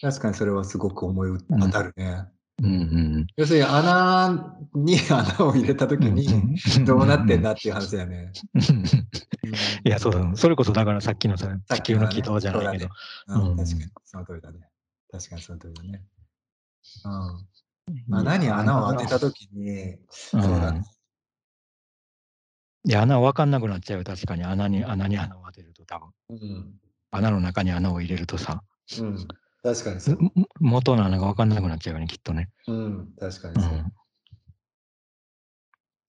[0.00, 2.24] 確かにそれはすごく思い当たるね。
[2.60, 2.82] うんうんう
[3.20, 8.32] ん要するに穴に穴を入れたときにうんどうなってんだっていう話だよね。
[9.84, 10.30] いや、そうだ。
[10.34, 12.90] それこそだからさっきのさ、地球の軌道じゃないけど。
[13.26, 13.66] 確かに
[14.04, 14.58] その通りだね。
[15.10, 16.04] 確かにその通りだね。
[17.04, 17.48] うん。
[18.06, 20.84] まあ、何穴を当てたときに、そうだね。
[22.84, 24.04] いや、穴分かんなくなっちゃうよ。
[24.04, 26.08] 確かに穴に、穴に穴を当てると多分。
[26.30, 26.74] うん。
[27.10, 28.62] 穴の中に穴を入れるとさ、
[29.00, 29.28] うん。
[29.74, 30.22] 確かにそう。
[30.22, 32.48] も元の穴が分かんなくなっちゃうよね、きっとね。
[32.66, 33.08] うん。
[33.20, 33.72] 確かにそう。
[33.74, 33.92] うん。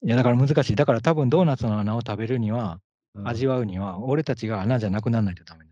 [0.08, 0.76] いや、だから難しい。
[0.78, 2.80] だから多分ドーナツの穴を食べるには、
[3.16, 5.72] うん味わうには、俺たちが穴じゃなくならないとダメだ。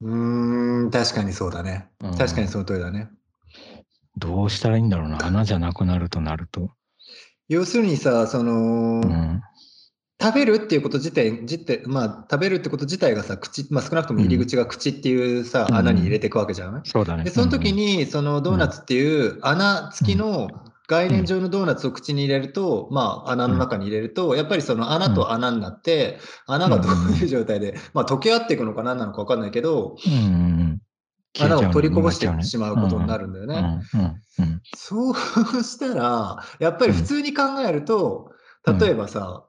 [0.00, 1.90] うーん、確かにそうだね。
[2.00, 3.10] うん確かにその通りだね。
[4.16, 5.26] どうしたらいいんだろうな。
[5.26, 6.70] 穴じゃなくなるとなると。
[7.48, 9.42] 要するにさ、その、うん。
[10.20, 15.76] 食べるっていうこと自体、自体まあ、食べるってこと自体がさ、口、まあ、少なくとも入り口が口っていうさ、うん。
[15.76, 16.82] 穴に入れていくわけじゃん。
[16.84, 17.22] そうだね。
[17.22, 20.48] で、その時に、そのドーナツっていう穴付きの
[20.88, 29.96] 概念上のドーナツを口に入れると、まあ、穴の中に入れると、やっぱりその穴と穴になって、穴がどういう状態で、まあ、溶け合っていくのか何なのか分かんないけど。
[31.40, 33.80] 穴を取りこぼしてしまうことになるんだよね。
[34.74, 35.14] そう
[35.62, 38.32] したら、やっぱり普通に考えると、
[38.66, 38.78] うん。
[38.78, 39.47] 例えばさ、うん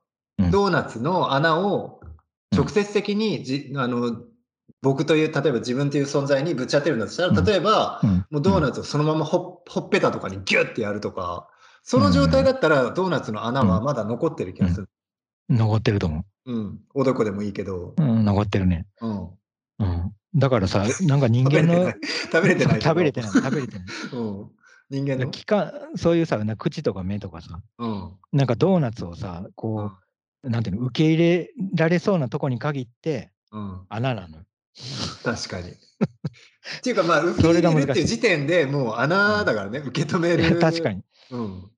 [0.51, 1.99] ドーナツの穴を
[2.55, 4.21] 直接的にじ、あの
[4.81, 11.49] 僕という、例えば自分という存在にぶち当てるんだとしたら、うん例えば、うんもうドーナツをそのままほほっぺたとかにギュッてやるとか、
[11.83, 14.89] その状態だったらドーナツの穴はまだ残ってる気がする。
[15.49, 16.79] 残ってると思うん。
[16.93, 17.93] おどこでもいいけど。
[17.97, 18.01] う。
[18.01, 18.85] うん、残ってるね。
[19.01, 19.29] うん。
[19.79, 20.13] うん。
[20.35, 21.91] だからさ、なんか人間の。
[22.31, 22.81] 食べれてない。
[22.81, 23.31] 食べれてない。
[23.31, 23.85] 食べれてない。
[24.13, 24.49] うん。
[24.89, 28.11] で人間の気管そういうさ、口とか目とかさ、うん。
[28.31, 29.97] なんかドーナツをさ、こう、
[30.43, 33.81] なんていうの、受け入れられそうなとこに限ってうん。
[33.89, 34.43] 穴なのよ。
[35.23, 35.69] 確かに。
[35.71, 35.75] っ
[36.83, 40.59] ていうかまあ 受けそ入れるっていう時点でもう穴だからね、受け止める。
[40.59, 41.03] 確かに。
[41.31, 41.71] うん。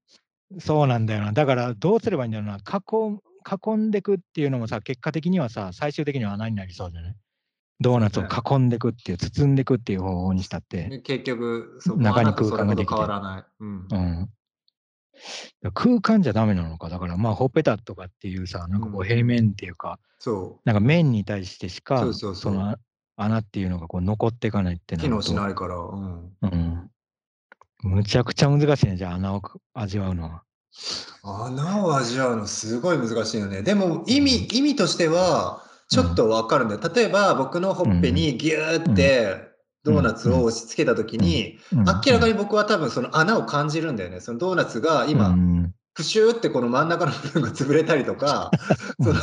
[0.60, 1.32] そうなんだよな。
[1.32, 2.58] だからどうすればいいんだろうな。
[2.58, 7.16] 囲囲んでくっていうのもさ、結果的にはさ、最終的には穴になりそうじゃない？
[7.80, 10.88] ドーナツを囲んでくっていう、包んでくっていう方法にしたって。
[10.90, 13.44] で結局、そこ中に空間ができて変わらない。
[13.62, 13.88] うん。
[13.92, 14.30] うん。
[15.74, 16.90] 空間じゃダメなのか。
[16.90, 22.78] だからまあ、ほっぺたとかっていうさ、なんかこうんう平面っていうか、そなんか面に対してしか、そうそうそうのあ
[23.18, 24.98] 穴っていうのがこう残っていかないってう。
[24.98, 25.76] な機能しないから。
[25.76, 26.32] うん。
[26.42, 26.90] うん。
[27.84, 29.42] むちゃくちゃ難しいね、じゃあ穴を
[29.74, 30.44] 味わうのは。
[31.24, 33.62] 穴を味わうのすごい難しいよね。
[33.62, 36.82] でも意味、意味としてはちょっとわかるんだよ。
[36.94, 39.51] 例えば僕のほっぺにギューって
[39.84, 44.20] ドーナツを押し付けた時に、うん明らかに僕は多分その穴を感じるんだよね。
[44.20, 45.74] そのドーナツがう今、ん。
[45.94, 48.50] プシューってこの真ん中の部分が潰れたりとか、
[49.02, 49.20] その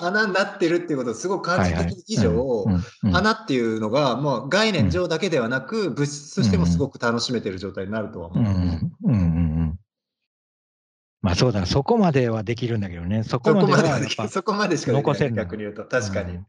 [0.00, 2.64] 穴穴になってるっていうことをすごく感じてる以上、
[3.12, 8.44] 穴っていうのがもう概念上だけではなく、物質としてもすごく楽しめてる状態になるとは思う。
[8.44, 8.92] うんうん。
[9.04, 9.78] うんうん
[11.22, 15.84] まあそうだな、そこまではできるんだけどね、そこそまではそこまでしかできない、逆に言うと。
[15.84, 16.40] 確かに。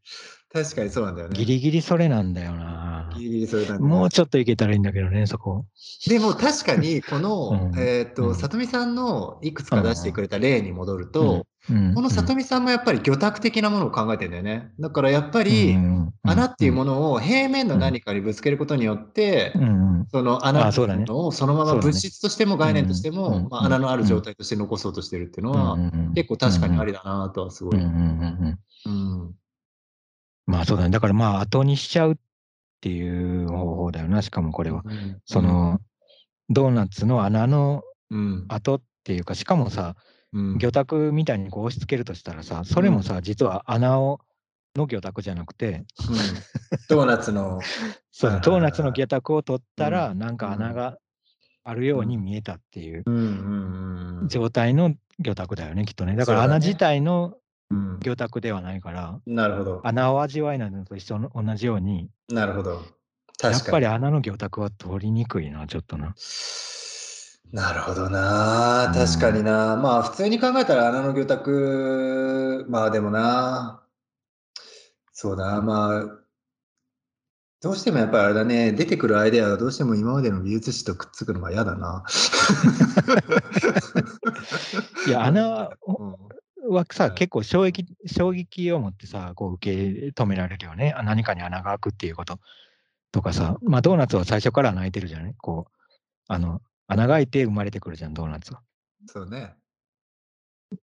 [0.55, 1.35] うん確かにそうなんだよね。
[1.35, 3.09] ギリギリそれなんだよな。
[3.17, 5.65] ギリギリそれなんだもうちょっといけたらいいんだけどね、そこ。
[6.07, 7.79] でも確かに、この、 うん。
[7.79, 8.35] えっ、と、うん。
[8.35, 14.71] 里見さんのいくつか出してくれた例に戻ると、うん、この里見さんもやっぱり魚択的なものを考えてんだよね。
[14.79, 15.75] だからやっぱり、
[16.21, 19.53] 穴っていうもの、のを平面の何かにぶつけることによって、
[20.11, 25.77] その穴っていうのをそのまま物質としても概念としても、うんまあ、穴のある状態として残そうとしてるっていうのは、
[26.13, 27.75] 結構確かにありだなとはすごい。
[27.75, 29.23] うんうんうんうん。
[29.23, 29.35] うん
[30.45, 30.89] まあそうだね。
[30.89, 32.15] だからまあ後にしちゃうっ
[32.81, 34.83] ていう方法だよな、しかもこれは。
[34.85, 35.79] うんその、
[36.49, 38.45] ドーナツの穴のうん。
[38.49, 39.95] 跡っていうか、しかもさ、
[40.33, 40.57] うん。
[40.57, 44.19] 魚拓みたいにこう押し付けるとしたらさ、それもさ、実は穴を
[44.75, 46.15] の魚拓じゃなくて、うん。
[46.89, 47.59] ドーナツの、
[48.11, 50.97] そうドーナツの魚拓を取ったら、なんか穴が
[51.63, 53.03] あるように見えたっていう
[54.27, 56.15] 状態の魚拓だよね、きっとね。
[56.15, 57.37] だから穴自体の
[57.73, 59.81] うん、魚拓ではないから、なるほど。
[59.83, 62.71] 穴を味わいなのと一緒の同じように、なるほど。
[62.71, 62.77] や
[63.39, 63.55] 確かに。
[63.55, 66.13] っぱり穴の魚拓は取りにくいな、ちょっとな。
[67.51, 68.87] なるほどな。
[68.87, 69.75] うん確かにな。
[69.75, 73.83] まあ、普通に考えたら穴の魚拓、まあでもな。
[75.11, 76.03] そうだ、まあ、
[77.61, 82.03] どうしてもやっぱりあれだね、出てくるアイデアがどうしても今までの美術史とくっつくのが嫌だな。
[85.07, 86.15] いや、穴はうん
[86.63, 90.93] はさ、はい結構衝撃衝撃を持ってさ、こう受け止められるよね。
[90.95, 92.39] あ何かに穴が開くっていうこと
[93.11, 95.35] とかさ、まあドーナツは最初から穴開いてるじゃない？
[95.37, 95.71] こう、
[96.27, 98.61] あの、穴が開いて生まれてくるじゃん、ドーナツは。
[99.07, 99.53] そうね。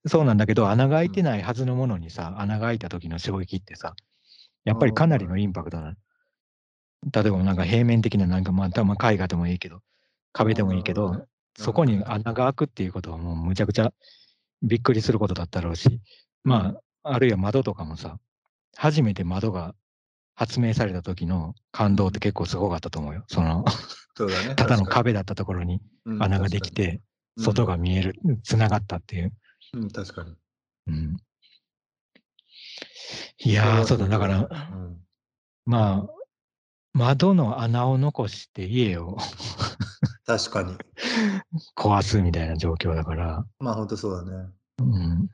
[0.06, 3.94] そうなんだけど、穴が開いてないはずのものにさ、穴が開いた時の衝撃ってさ、
[4.64, 5.94] やっぱりかなりのインパクトなの。
[7.12, 9.82] 例えばなんか平面的ななんかまあ、まあ絵画でもいいけど、
[10.32, 13.92] 壁でもいいけどそこに穴が開くっていうことはもうむちゃくちゃ
[14.62, 16.00] びっくりすることだったろうし、
[16.44, 18.18] まあ、あるいは窓とかもさ、
[18.76, 19.74] 初めて窓が
[20.34, 23.24] 発明された時の感動って結構すごかったと思うよ。
[23.28, 23.64] その、
[24.16, 24.54] そうだね。
[24.56, 25.80] ただの壁だったところに
[26.18, 27.00] 穴ができて、
[27.38, 29.32] 外が見える、つながったっていう。
[29.74, 30.34] うん、うん確かに。
[30.86, 31.16] うん、
[33.38, 35.04] いやー、そうだ、だから、うん
[35.66, 36.20] まあ、
[36.92, 39.18] 窓の穴を残して家を
[40.38, 40.76] 確かに。
[41.76, 44.48] 壊すみたいな状況だから、まあ本当そうだね。
[44.78, 45.28] うん、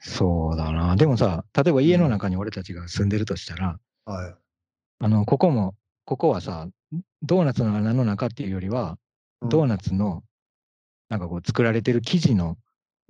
[0.00, 0.96] そうだな。
[0.96, 4.34] でもさ、例えば家の中に俺たちが住んでるとしたら、はい。
[5.00, 5.74] あの、ここも、
[6.06, 6.68] ここはさ、
[7.22, 8.98] ドーナツの穴の中っていうよりは、
[9.42, 10.22] ドーナツの、
[11.10, 12.56] なんかこう作られてる生地の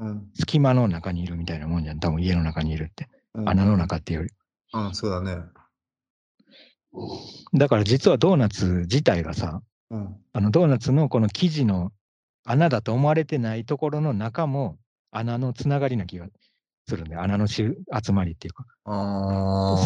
[0.00, 2.00] うん隙間の中にいるみたいなもんじゃん。
[2.00, 3.08] 多分家の中にいるって。
[3.34, 4.32] うん穴の中っていうより。
[4.72, 5.44] うん、そうだね。
[7.54, 10.16] だから実はドーナツ自体がさ、うん。
[10.32, 11.92] あのドーナツのこの生地の
[12.44, 14.76] 穴だと思われてないところの中も
[15.10, 16.26] 穴のつながりな気が
[16.88, 18.64] するんで、穴の集集まりっていうか。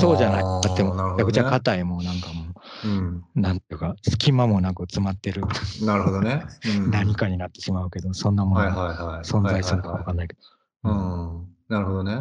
[0.00, 0.42] そうじゃない。
[0.42, 2.44] だってもめちゃくちゃね硬い、もうなんかも
[2.84, 3.24] うん。
[3.36, 5.42] う、なんていうか、隙間もなく詰まってる
[5.84, 6.44] なるほどね。
[6.76, 9.22] うん 何かになってしまうけど、そんなもはいのが。
[9.24, 10.28] 存在するのかわかんない。
[10.28, 10.36] け
[10.84, 10.94] うど。
[10.94, 11.48] ん。
[11.68, 12.12] なるほどね。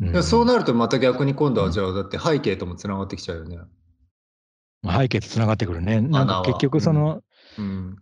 [0.00, 3.58] うんそうなるとまた逆に今度はじゃあだって背景ともつながってきちゃうよね。
[4.82, 6.00] まあ背景とつながってくるね。
[6.00, 7.22] なんか結局その、
[7.58, 7.96] うん。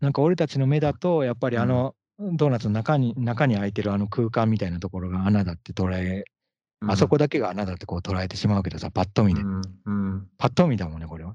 [0.00, 6.24] なんか俺たちの目だと、やっぱりあの、ドーナツの中に、中に開いてるあの空間みたいなところが穴だって捉え、
[6.86, 9.40] あそこだけが穴だってこう捉えてしまうけどさ、パッと見で。
[9.40, 9.62] うん。
[9.84, 10.28] うん。
[10.38, 11.34] パッと見だもんね、これは。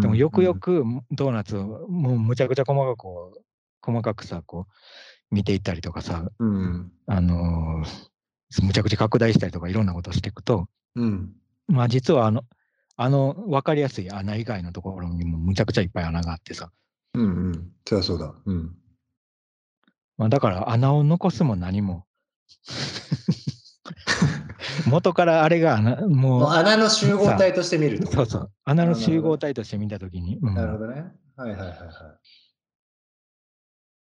[0.00, 3.42] でもよくよくドーナツをもうむちゃくちゃ細かくこう
[3.82, 4.66] 細かくさ、こ
[5.30, 6.92] う見ていったりとかさ、うん。
[7.06, 8.12] あのー
[8.62, 11.32] むちゃくちゃ拡大したりとかいろんなことをしていくと、うん。
[11.68, 12.42] まあ実はあの、
[12.96, 16.70] あの分かりやすい穴以外のところにもむちゃくちゃいっぱい穴があってさ、
[17.14, 17.22] うん。
[17.22, 17.72] うん。
[17.86, 18.34] そりゃそうだ。
[18.44, 18.76] うん。
[20.18, 22.06] まあ、だから穴を残すも何も
[24.86, 28.12] 元からあれが穴もうも穴の集合体として見るうと。
[28.12, 31.12] そうそう穴の集合体として見たときに、うんなるほどね。
[31.36, 31.78] はいはいはいはい。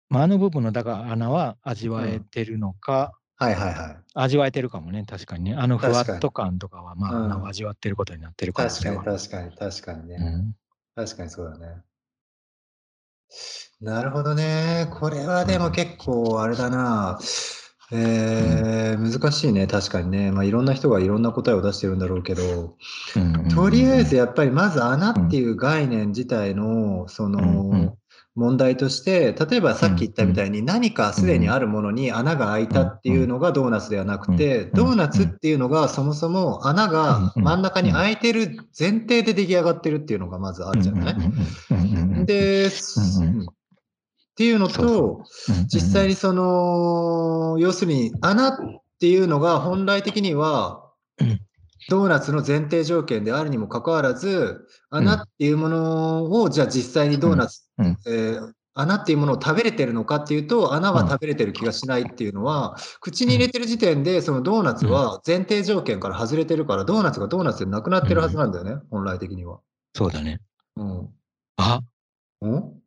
[0.09, 3.97] まあ、あの部分のだから穴は味わえてるのか、はいはいはい。
[4.13, 10.15] 味わえてるかもね確かにねあのふわっと感とかはまあうん味わってることになってるかも確かにしれない、確かに確かにね。
[10.15, 10.55] うん
[10.95, 11.81] 確かにそうだね。
[13.81, 14.87] なるほどね。
[14.99, 17.19] これはでも結構あれだな。
[17.91, 19.67] えー難しいね。
[19.67, 20.31] 確かにね。
[20.31, 22.77] まあいろんな人がいろんな答えを出してるんだろうけど、
[23.17, 27.97] うんうんとりあえずやっぱりまず穴っていう概念自体のそうんうんの
[28.35, 34.71] 問題として、例えばさっき言ったみたいに何かすでにあるものに穴が開いたっていうのがドーナツではなくて、うん。
[34.73, 41.15] ドーナツっていうのがそもそも穴が真ん中に開いてる前提で出来上がってるっていうのがまずあるじゃない？
[42.25, 42.69] で、っ
[44.35, 45.23] ていうのと、
[45.67, 48.57] 実際にその、要するに穴っ
[48.99, 50.81] ていうのが本来的には
[51.21, 51.39] うん、
[51.89, 57.97] ドーナツの前提条件であるにもかかわらず、穴っていうものを、じゃあ実際にドーナツ、うん。
[58.07, 69.61] えー穴っていうものを食べれてるのかっていうと、穴は食べれてる気がしないっていうのは、口に入れてる時点で、そのドーナツは前提条件から外れてるから、ドーナツがドーナツでなくなってるはずなんだよね、本来的には。
[69.93, 70.41] そうだね。
[70.75, 71.09] うん。
[71.55, 71.79] あ？
[72.41, 72.81] うん？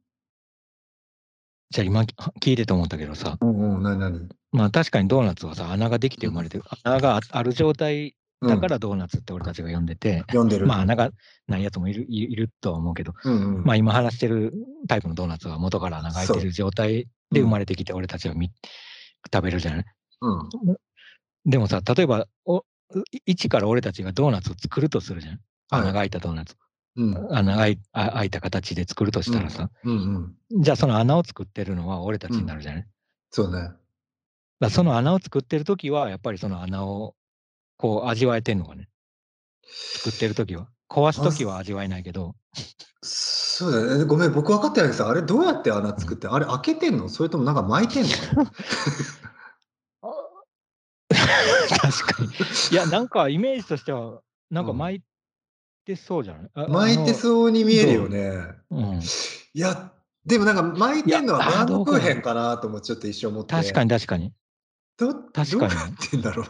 [1.71, 3.39] じゃあ今聞いてて思ったけどさ。
[3.41, 10.67] うんうん、なになにまあ確かにドーナツはさ穴ができて生まれてる穴があある状態だからドーナツって俺たちが呼んでて、読んでる。
[10.67, 11.11] まあ穴が
[11.49, 13.65] ないやつもいるいいるとは思うけど、うんうん。
[13.65, 14.53] まあ今話してる
[14.87, 18.53] タイプのドーナツは元から穴が開いてる状態で生まれてきて俺たちはみ
[19.33, 19.85] 食べるじゃない？
[20.21, 20.77] うん。
[21.47, 22.65] でもさ例えばお
[23.27, 25.41] 一から俺たちがドーナツを作るとするじゃんはい
[25.83, 26.55] 穴が開いたドーナツ、
[26.97, 27.37] うん。
[27.37, 27.59] 穴が
[27.93, 30.63] 開いた形で作るとしたらさ、うんうん。
[30.63, 32.87] じゃあその穴を作ってるのは俺たちになるじゃない、
[33.31, 33.71] そうね。
[34.61, 37.15] だその穴を作ってる時はやっぱりその穴を
[37.79, 38.89] こう味わえてんのかね？
[40.03, 40.69] 作ってる時は？
[40.91, 42.35] 壊す時は味わえないけど。
[43.03, 44.05] そうだね。
[44.05, 47.09] ごめん、僕分かってないけどさ、あれどうやって穴作って、あれ開けてんの？
[47.09, 48.11] それともなんか巻いてんの？
[51.69, 52.29] 確かに。
[52.73, 55.03] いやなんかイメージとしてはなんかうん巻い
[55.85, 58.31] てそうじゃない、あ巻いてそうに見えるよね。
[58.71, 59.03] あのうん、い
[59.55, 59.93] や、
[60.25, 63.55] でもなんか巻いてんのはバームクーヘンかなともちょっと一瞬思って。
[63.55, 64.33] 確かに確かに。
[64.97, 65.49] ど確かに。
[65.51, 66.47] どうやってんだろう？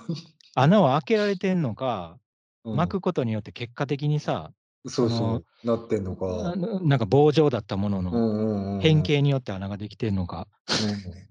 [0.61, 2.19] 穴は開けられてんのか
[2.65, 2.77] うん。
[2.77, 4.53] 巻くことによって結果的にさ、
[4.87, 6.53] そうそう、なってんのか。
[6.53, 10.75] あのなんか棒状だったもののうんうんうん変形によって穴ができてんのか、うん。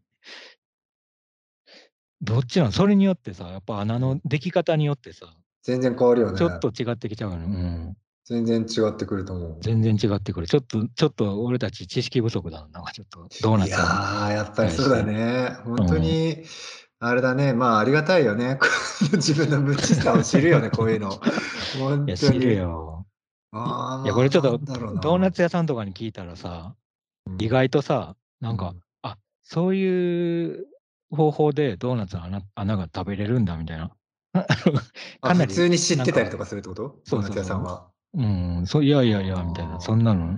[2.22, 5.28] どっちなのそれによってさやっぱ穴のでき方によってさ
[5.62, 6.38] 全然変わるよね。
[6.38, 9.58] ちょっと違ってきちゃうから、うん、全然違ってくると思う。
[9.62, 10.48] 全然違ってくる。
[10.48, 12.68] ちょっとちょっと俺たち知識不足だな。
[12.70, 15.58] なんかちょっとドーナいやツはー、やっぱりそうだね。
[15.64, 16.44] 本当に、
[17.00, 17.54] あれだね。
[17.54, 18.58] まあ、ありがたいよね。
[19.14, 21.12] 自分の無知さを知るよね、 こういうの。
[21.80, 22.06] 本当に。
[22.08, 23.06] いや知るよ
[23.52, 26.76] あーいやこれちょっとドーナツ屋さんとかに聞いたらさ
[27.40, 30.66] 意外とさなんか、うんあそういう
[31.12, 33.92] 方法でドーナツの穴穴が食べれるんだみたいな
[34.34, 34.44] あ
[35.30, 37.00] かなり普通に知ってたりとかするってこと？
[37.10, 37.88] ドーナツ屋さんは。
[38.16, 40.38] うんそういやいやいやみたいなそんなの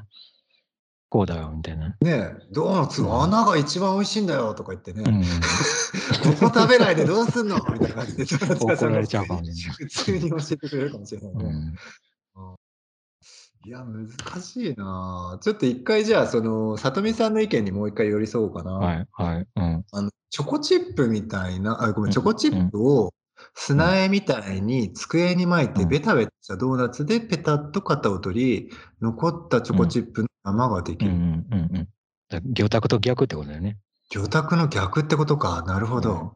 [1.10, 5.04] こうだよみたいな、ねえ、ドーナツの穴が一番美味しいんだよとか言ってね。
[5.08, 5.22] うん、
[6.40, 7.56] ここ食べないでどうすんの？
[7.56, 9.76] みたいな感じで、怒られちゃうかもしれない。
[9.76, 11.44] 普通に教えてくれるかもしれないね。
[11.46, 11.76] うん。
[13.66, 14.08] いや、難
[14.42, 15.40] しいな。
[15.42, 18.74] ちょっと一回じゃあ、その、里見さんの意見にもう一回寄り添おうかな。
[18.74, 19.86] はいはいうん。
[19.92, 22.12] あの、チョコチップみたいな、あ、ごめん。
[22.12, 23.14] チョコチップを
[23.56, 28.70] 砂絵みたいに机に巻いてうんベタベタしたドーナツでペタッと型を取り、
[29.02, 31.18] 残ったチョコチップの山ができうんうる。
[31.18, 31.88] んうんうん
[32.30, 33.78] だ魚拓と逆ってことだよね
[34.12, 35.64] 魚拓の逆ってことか。
[35.66, 36.14] なるほど。
[36.14, 36.32] うん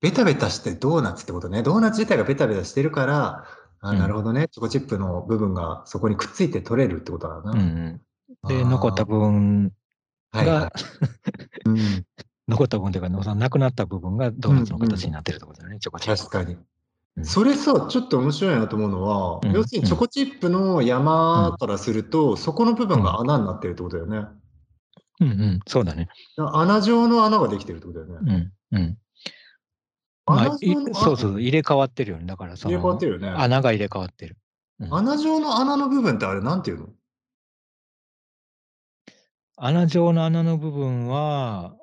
[0.00, 1.62] ベタベタしてドーナツってことね。
[1.62, 3.44] ドーナツ自体がベタベタしてるから、
[3.80, 4.48] あ、うんなるほどね。
[4.50, 7.52] チョコチップの部分がそこにくっついて取れるってことだな。
[7.52, 8.00] うんうん
[8.46, 9.72] で残った部分
[10.32, 10.72] はいはいが、
[11.64, 11.78] うん、
[12.48, 16.56] 残った部分というかのなくなった部分がドーナツの形になってるってことだよね、チョコチップ確かに。
[17.16, 17.24] うん。
[17.24, 19.52] それさ、ちょっと面白いなと思うのは、うん。
[19.52, 24.28] 要するにチョコチップの山からすると、そこの部分が穴になってるってことだよね。
[25.20, 26.08] うんうんそうだね。
[26.36, 28.50] 穴状の穴ができてるってことだよね。
[28.72, 28.98] うんうん。
[30.26, 30.58] まあ
[30.94, 32.26] そうそう入れ替わってるよね。
[32.26, 33.28] だからそ入れ替わってのるよね。
[33.28, 34.36] 穴が入れ替わってる、
[34.80, 34.94] うん。
[34.94, 36.88] 穴状の穴の部分ってあれなんていうの？
[39.56, 41.76] 穴状の穴の部分は、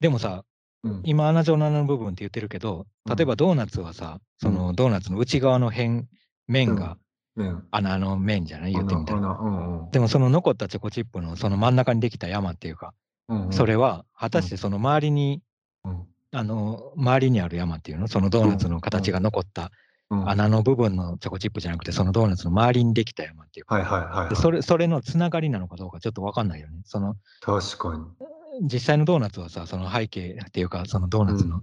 [0.00, 0.44] でもさ、
[0.84, 1.00] うん。
[1.04, 6.04] 今穴状の穴の部分って言ってるけど、例えばドーナツはさ、そのドーナツの内側の辺、
[6.46, 6.96] 面が
[7.36, 7.64] うん。
[7.70, 8.72] 穴の面じゃない？
[8.72, 9.20] 言ってみたら。
[9.92, 12.94] でもその残ったチョコチップのその真ん中にできた山っていうか。
[13.50, 15.42] それは果たしてその周りに、
[15.84, 18.08] うんあの、周りにある山っていうの？
[18.08, 19.70] そのドーナツの形が残った
[20.10, 20.28] うん。
[20.30, 26.80] 穴の部分のチョコチップじゃなくて、そのドーナツの周りにできた山っていうか、それそれのつながりなのかどうかちょっとわかんないよね。
[26.84, 28.04] その確かに。
[28.62, 31.62] 実際のドーナツはさ、その背景っていうか、そのドーナツの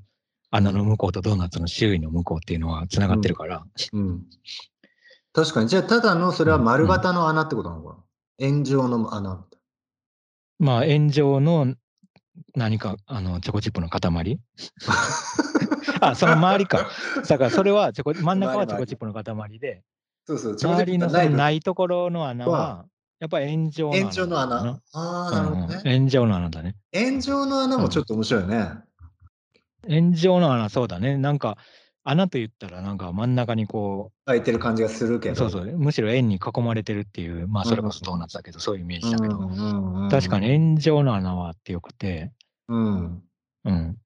[0.51, 4.23] 穴の向こうとドーナツの周囲の向こうっていうのはつながってるから、うん。
[5.33, 5.69] 確かに。
[5.69, 7.95] じゃあ、ただのそれは丸型の穴ってことなのかな？
[8.39, 9.45] 円状の穴。
[10.59, 11.75] まあ円状の
[12.55, 13.99] 何かあのチョコチップの塊？
[16.01, 16.89] あ、その周りか。
[17.27, 19.83] だからそれはチョコ真ん中はチョコチップの塊で、
[20.25, 22.85] そうそう、周りのないところの穴はは、
[23.19, 24.55] やっぱり円状の穴円状の穴。
[24.57, 25.81] ああ、なるほどうんうんね。
[25.85, 26.75] 円状の穴だね。
[26.91, 28.69] 円状の穴もちょっと面白いね。
[29.87, 31.17] 円状の穴、そうだね。
[31.17, 31.57] なんか、
[32.03, 35.49] 穴と言ったら、なんか真ん中にこ開いてる感じがするけう、ど。
[35.49, 40.49] そうそう、むしろ円に囲まれてるっていう、まあ、それこそドーナツだけど、そういうイメージだけど、うんうんうん確かに。
[40.51, 42.31] 円状の穴はあってよくて、
[42.67, 43.23] うん。
[43.63, 43.97] うん。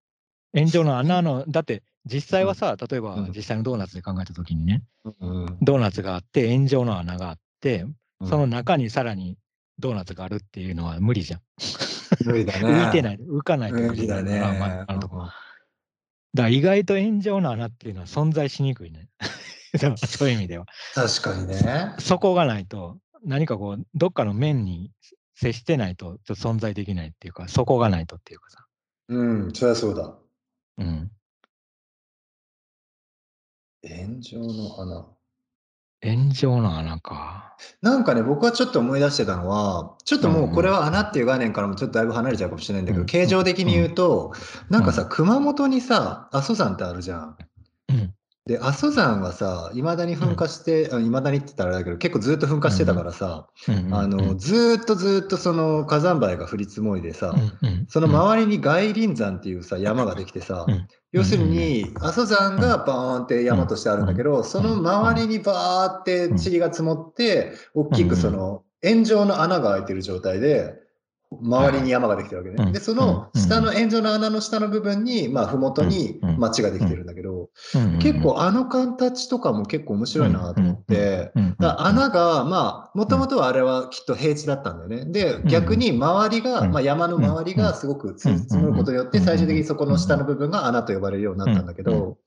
[0.53, 7.95] 円状の穴の、だって、実際はさ、例えばうん実際のドーナツで考えたときにね、うんドーナツがあって、円状の穴があって、うん
[8.25, 9.37] その中にさらに
[9.79, 11.41] ドーナツがあるっていうのは無理じゃん。
[12.25, 12.67] 無理だね。
[12.67, 14.39] 浮いてない、浮かないと無理だね。
[14.39, 19.09] あまああのとこだから意外と円状の穴っていうのは存在しにくいね。
[19.97, 20.65] そういう意味では。
[20.93, 21.95] 確かにね。
[21.99, 24.91] 底がないと、何かこう、どっかの面に
[25.35, 28.65] 接してないと、ちょっと存在できないっていうか、底がないとっていうかさ。
[29.09, 30.15] うん、そりゃそうだ。
[30.77, 31.11] うん。
[33.83, 35.18] 円状の穴。
[36.01, 37.55] 円状の穴か。
[37.81, 43.05] なんかね、僕はちょっと思い出してたのは、ちょっともうこれは穴っていう概念からもちょっとだいぶ離れちゃうかもしれないんだけど、うん。
[43.05, 44.33] 形状的に言うと、
[44.69, 47.37] なんかさ、熊本にさ、阿蘇山ってあるじゃん。
[47.89, 48.13] うん。
[48.45, 53.93] で、阿蘇山はさ、いまだに噴火して、いまだにって言ったらあれだけど、結構ずっと噴火してたからさ、うん。
[53.93, 57.35] あの、ずーっとずーっとその火山灰が降り積もりでさ、
[57.89, 70.75] そのま周りに外輪山っていうさ、山ができてさうん、要するに阿蘇山がバーンって山としてあるんだけど、その周りにバーって塵が積もって、大きくその円状の穴が開いてる状態で、
[71.31, 72.55] 周りに山ができてるわけね。
[72.57, 72.73] うん。
[72.73, 77.49] で、その下の円状の穴の下の部分に、まあ、ふもとに町ができてるんだけど、
[78.01, 85.11] 結構あの形とかも結構面白いなと思って、だ穴が、まあ、もともとはあれはきっと平地だったんだよね。
[85.11, 86.71] で、逆に周りが、うん。
[86.71, 92.17] まあ、山の周りがすごく積積もることによって、最終的にそこの下の部分が穴と呼ばれるようになったんだけど、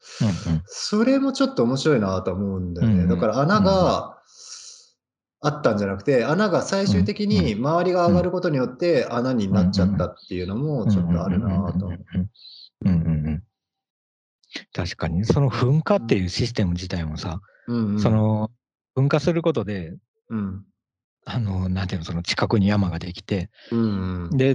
[0.66, 3.02] それもちょっと面白いなと思うんだよね。
[3.02, 3.08] うん。
[3.08, 4.21] だから穴が
[5.44, 11.86] あったんじゃなくて、穴が最終的に周りが上がることによって穴になっちゃったっていうのもちょっとあるなと。
[11.86, 11.94] うん
[12.84, 13.42] うんうん
[14.74, 18.50] 確かに、その噴火っていうシステム自体もさ、うんうんそ、の
[18.94, 19.94] 噴火することで、
[20.28, 20.64] うん
[21.24, 24.54] あの、なんていうの、その近くに山ができて、うんうん、で、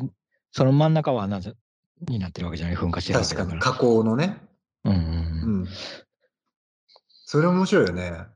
[0.51, 1.39] その真ん中は穴
[2.07, 3.59] になってるわけじゃない、噴火してるわけだから。
[3.59, 4.37] 確かに、河口のね。
[4.83, 5.67] うんうんううん、ん。
[7.25, 8.27] それ面白いよね。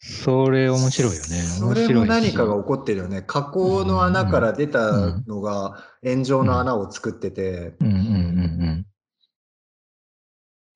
[0.00, 1.42] それ面白いよね。
[1.42, 3.22] それも何かが面起こってるよね。
[3.22, 7.74] 河口の穴から出たのが円状の穴を作ってて、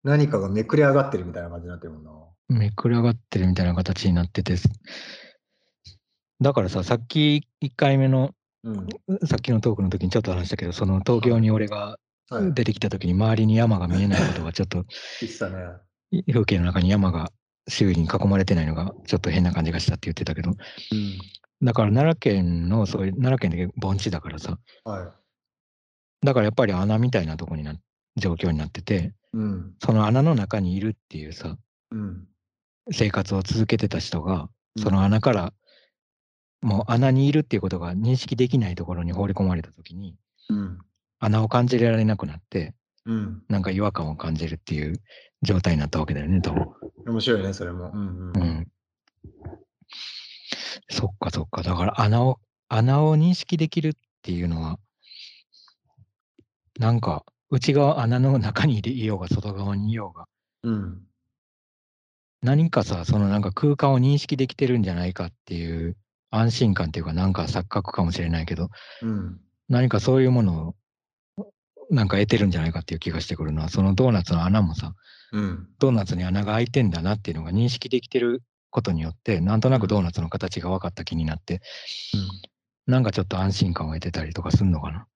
[0.03, 2.11] 何かがめくれ上がってるみたいな感じになってるもんな。
[2.51, 2.59] うん。
[2.59, 4.57] めくれ上がってるみたいな形になってて。
[6.41, 8.33] だからさ、さっき1回目の、
[8.65, 8.87] うん。
[9.27, 11.97] さっきのトークの時にちょっと話したけど、その東京に俺が
[12.29, 12.55] はい。
[12.55, 14.87] 出てきた時に周りに山が見えないことがちょっと ね。
[16.33, 17.31] 風景の中に山が
[17.69, 20.57] 周囲に囲まれてないのがちょっと変な感じがしたって言ってたけど、うん。
[21.63, 25.15] だから奈良県のそういう、奈良県で盆地だからさ、は
[26.23, 27.75] だからやっぱり穴みたいなとこにな
[28.17, 29.37] 状況になってて、い。
[29.39, 29.75] うん。
[29.85, 31.57] その穴の中にいるっていうさ、
[31.91, 32.27] うん。
[32.91, 34.49] 生活を続けてた人が、
[34.79, 35.53] その穴から、
[36.63, 40.17] もう穴にいるっていうことが認識できないところに放り込まれた時に、
[40.49, 40.79] うん。
[41.21, 43.43] 穴を感じられなくなって、うん。
[43.49, 45.01] なんか違和感を感じるっていう
[45.43, 46.69] 状態になったわけだよね、多分。
[47.07, 47.91] 面白いね、それも。
[47.93, 48.31] うん。
[48.31, 48.33] う。
[48.35, 48.69] うんん。
[50.89, 51.63] そっかそっか。
[51.63, 52.39] だから穴を、
[52.69, 54.79] 穴を認識できるっていうのは、
[56.79, 60.27] なんか内側、穴の中にいようが外側にいようが、
[60.63, 61.03] うん。
[62.41, 65.97] 何かさ、そのなんか空間を認識できてるんじゃないかっていう
[66.31, 68.71] 安心感っていうか、なんか錯覚かもしれないけど、
[69.03, 69.41] うん。
[69.69, 70.75] 何かそういうものを
[71.91, 74.95] なんか得てるんじゃないかっていう気がしてくるのは、そのドーナツの穴もさ、
[75.33, 75.69] うん。
[75.79, 81.61] ドーナツに穴が開いてんだなっていうのが認識できてることによって、なんとなくドーナツの形が分かった気になって、
[82.87, 85.07] なんかちょっと安心感を得てたりとかすんのかな？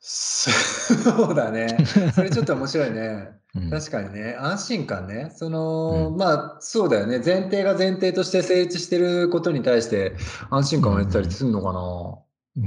[0.00, 1.76] そうだね。
[2.14, 3.28] それちょっと面白いね。
[3.54, 5.32] うん、確かにね、安心感ね。
[5.34, 7.22] その、まあ、そうだよね。
[7.24, 10.16] 前提が前提として成立してることに対して
[10.50, 12.18] 安心感を得てたりするのかな？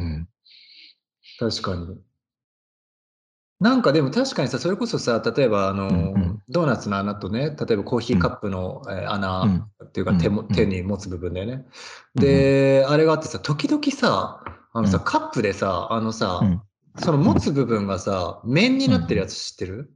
[0.02, 0.28] うん。
[1.40, 1.98] 確かに。
[3.62, 6.44] なんかでも確かにさ、それこそさ、例えばあの、うんうん。
[6.50, 11.66] ドーナツの穴とね、例えばコーヒーカップの、えー穴っていうか手も、うん手に持つ部分だよね。
[12.16, 14.44] うんで、あれがあってさ、時々さ、
[14.74, 15.04] あのさ、うん。
[15.04, 16.62] カップでさ、あのさ、うん。
[16.98, 19.94] その持つ部分がさ、面になってるやつ知ってる、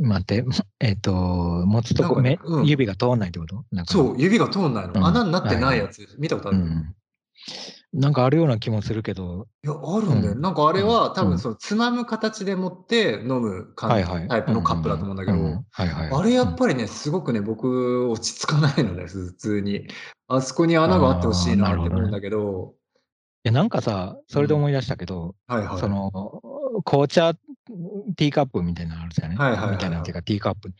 [0.00, 0.44] 待って、
[0.80, 2.66] えっ、と、持つとこ、ねうん。
[2.66, 3.64] 指が通んないってこと？
[3.86, 4.94] そう、指が通んないの。
[4.94, 5.06] うん。
[5.06, 6.94] 穴になってないやつ、見たことある、いうん。
[7.94, 10.32] なんかあるような気もするけど、や、あるんだよ。
[10.34, 14.28] うんなんかあれは、多うん分そのつまむ形で持って飲むはいはい。
[14.28, 15.64] タイプのカップだと思うんだけど。
[15.74, 19.88] あれやっぱりね、すごくね、僕、落ち着かないのね、普通に。
[20.28, 22.74] あそこに穴があってほしいなって思うんだけど、
[23.44, 25.80] いやなんかさ、それで思い出したけど、はいはい。
[25.80, 26.12] その、
[26.84, 29.36] 紅茶、ティーカップみたいなのあるじゃない？
[29.38, 30.70] はいはいはいはいみたいなっていうか、ティーカップ。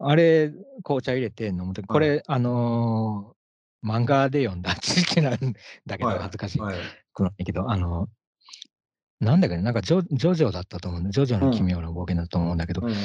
[0.00, 0.52] あれ、
[0.82, 3.37] 紅茶入れて飲むとき、これ、あのー
[3.84, 5.54] 漫画で読んだ知識なん
[5.86, 6.60] だけど、はい恥ずかしい。
[6.60, 7.44] はい。
[7.44, 8.08] けど、あの、
[9.20, 12.96] なんだっけね、なんかジョジョジョだったと思うんで、ジョジョの奇妙な冒険だと思うんだけど、うんうん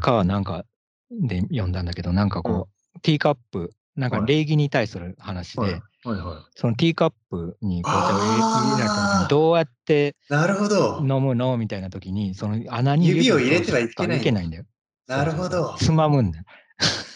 [0.00, 0.64] か、なんか
[1.10, 10.32] で読んだんだけど、なんかこう、ティーカップ、なんかはい礼儀に対する話で、はいはいはそのティーカップに紅茶を入れあー入れられた時に、どうやってい。
[10.32, 10.98] なるほど。
[11.00, 11.56] 飲むの？
[11.56, 14.64] みたいな時に、その穴に指を入れ通てはいけないいけないんだよ。
[15.06, 15.74] なるほど。
[15.78, 16.44] つまむんだよ。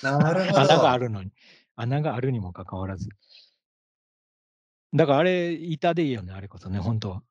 [0.02, 0.60] なるほど。
[0.60, 1.30] 穴があるのに。
[1.76, 3.08] 穴があるにもかかわらず。
[4.94, 7.22] だからあれ、板でいいよね、あれこそね、本当は。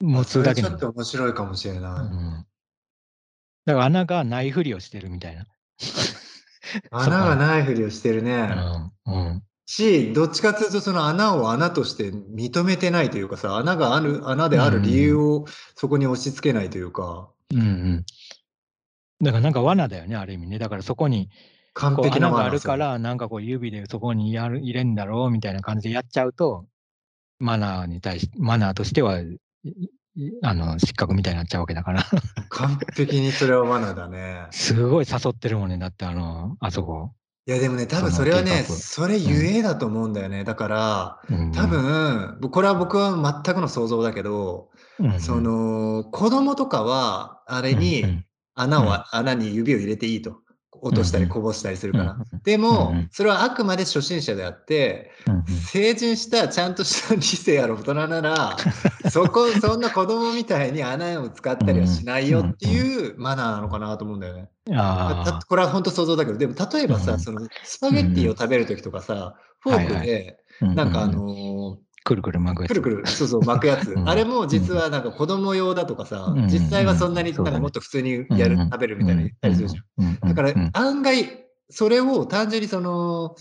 [0.00, 2.14] 持つだけちょっと面白いかもしれうない。
[2.14, 2.46] ん
[3.66, 5.46] だから穴がないふりをしてるみたいな。
[6.90, 8.92] 穴がないふりをしてるね。
[9.06, 15.44] うんうんし、どっちかというとその穴を穴として認めてないというかさ、穴がある、穴である理由を
[15.76, 18.04] そこに押し付けないというか、うんうん。
[19.22, 20.58] だからなんか罠だよね、ある意味ね。
[20.58, 21.30] だからそこに
[21.74, 26.66] 完璧な穴があるから、なんかこう指でそこにやる入れんだろうみたいな感じでやっちゃうと、
[27.38, 29.20] マナーに対し、マナーとしては、
[30.42, 32.04] あの、失格みたいになっちゃうわけだから。
[32.50, 34.46] 完璧にそれはマナーだね。
[34.50, 37.12] すごい誘ってるもんね、だってあの、あそこ。
[37.46, 40.44] いやでもね、多分それはね、それゆえだと思うんだよね。
[40.44, 50.36] だから、うん多、分、これは僕は全くの想像だけど、うんうんそ、の、子供とかは、あれうんに、穴を、うん穴に指を入れていいと。
[50.82, 52.04] 落としたりこぼしたりするから。
[52.04, 52.26] うんうん。
[52.42, 53.08] でも、うんうん。
[53.12, 55.44] それはあくまで初心者であって、うんうん。
[55.44, 58.56] 成人したちゃんとした理性ある大人なら、
[59.10, 64.48] そこ、そんな子供みたいに穴を使ったりはしないよっていうマナーなのかなと思うんだよね。
[64.72, 71.34] あたこれは本当想像だけど、でも例えばさ、うんそのスパゲッティを食べるときとかさ、フォークはいで、あ、なんかあの
[72.10, 73.92] くるくる巻くやつくるくる、そうそう、巻くやつ。
[73.92, 80.18] うんあれも実はなんか子供用だとかさ、うん実際はそんなになんかもっと普通にやる、うん食べるみたいな言ったりするじゃん。
[80.20, 83.36] だからうん案外、それを単純にその、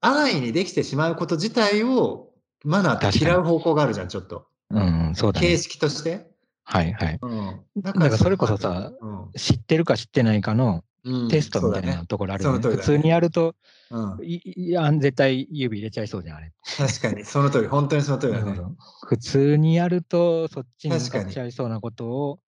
[0.00, 2.30] 安易にできてしまうこと自体を、
[2.64, 4.46] マナーって嫌う方向があるじゃん、ちょっと。
[4.70, 5.56] うんうん、そうだ形ね。
[5.58, 6.26] 式として。
[6.64, 7.18] はいはい。
[7.20, 7.60] うん。
[7.82, 12.62] だだからそれこそさ、うん知ってるか知ってないかのうんテストみたいなところあるよね。
[12.62, 13.54] その通りだね普通にやると、
[13.90, 14.24] うん。
[14.24, 16.52] いいや絶対指入れちゃいそうじゃん、あれ。
[16.76, 18.58] 確かに、その通り、本当にその通りだね。
[19.06, 22.40] 普通にやると、そっちに向確かにかっちゃいそうなことを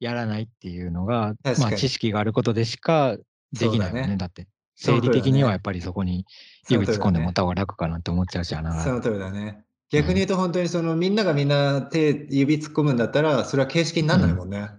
[0.00, 3.16] やらないっていうのが、まあ知識があることでしか
[3.52, 4.02] できないよね。
[4.02, 4.46] だねだって、
[4.76, 6.26] 生理的にはやっぱりそこに
[6.68, 9.64] 指突っ込んでもた方が楽かなって思っちゃうし、穴がその通りだね。
[9.90, 14.70] 逆に言うと、本当にそのみんながみんな手、指突っ込むんだったら、それは形式にならないもんね。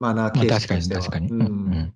[0.00, 0.88] マナーまあ形確かに。
[0.88, 1.28] 確かに。
[1.28, 1.94] ううんんうん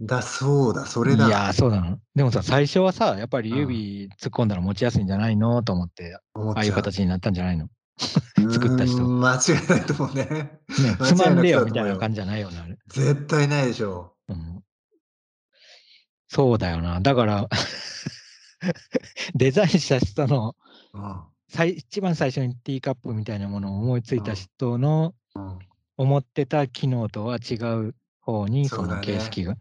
[0.00, 1.26] だ、そうだ、それだ。
[1.26, 1.98] いやー、そうなの。
[2.14, 5.62] でもさ、最初はさ、やっぱり指突っ込んだら持ちやすいんじゃないの？
[5.62, 7.68] と思って、ああいう形になったんじゃないの？
[7.98, 10.60] 作った人間違いないと思うね。
[11.04, 12.78] つまんでよみたいな感じじゃないよな、あれ。
[12.88, 14.62] 絶対ないでしょうん、
[16.28, 17.00] そうだよな。
[17.00, 17.48] だから、
[19.34, 20.56] デザインした人の
[20.94, 20.98] う。
[20.98, 21.20] うん
[21.52, 25.58] 最一番最初にティーカップみたいなものを思いついた人のうん
[25.96, 29.56] 思ってた機能とは違う方にそうの形式が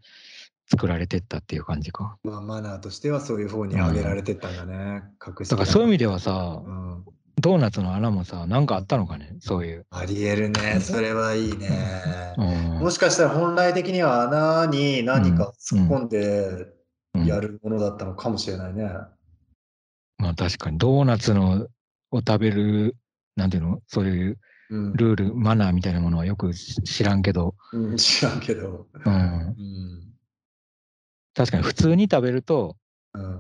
[0.72, 2.18] 作られてったっていう感じか。
[2.24, 5.04] まあ、マナーとしてはそういう方に上げられてったんだね。
[5.26, 7.06] 隠しだからそういう意味でではさ、うん、
[7.42, 9.36] ドーナツの穴もさ、なんかあったのかね？
[9.40, 9.86] そういう。
[9.90, 10.80] ありえるね。
[10.80, 11.70] それはいいね。
[12.38, 16.68] うんもしかしたら本来的には穴に何か突っ込んで
[17.16, 18.90] うんやるものだったのかもしれないね。
[20.18, 21.68] まあ確かに、ドーナツの
[22.12, 22.96] を食べる、
[23.36, 23.82] なんていうの？
[23.88, 24.38] そういう
[24.70, 28.88] うんルール、マナーみたいなものはよくし知らんけど、うん、知らんけど。
[29.06, 30.09] うん、うん
[31.40, 32.76] 確かに普通に食べると、
[33.14, 33.40] うん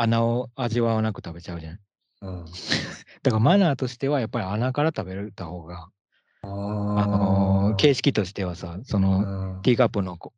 [0.00, 1.78] 穴を味わわなく食べちゃうじゃん。
[2.20, 2.44] うん。
[3.24, 5.88] だからマナーとしてはやっぱり穴から食べた方が、
[6.42, 6.48] ああ
[7.06, 10.32] のー形式としてはさ、そのうんティーカップのこ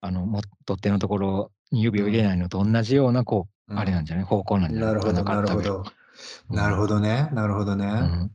[0.00, 4.24] あのも取っ手のところに指を入れないのと同じようなこう、あれなんじゃない？
[4.24, 4.94] 方向なんじゃない？
[4.94, 5.60] なるほど、なるほ。
[5.60, 5.84] ど。
[6.48, 7.86] なるほどね、なるほどね。
[7.86, 8.30] うん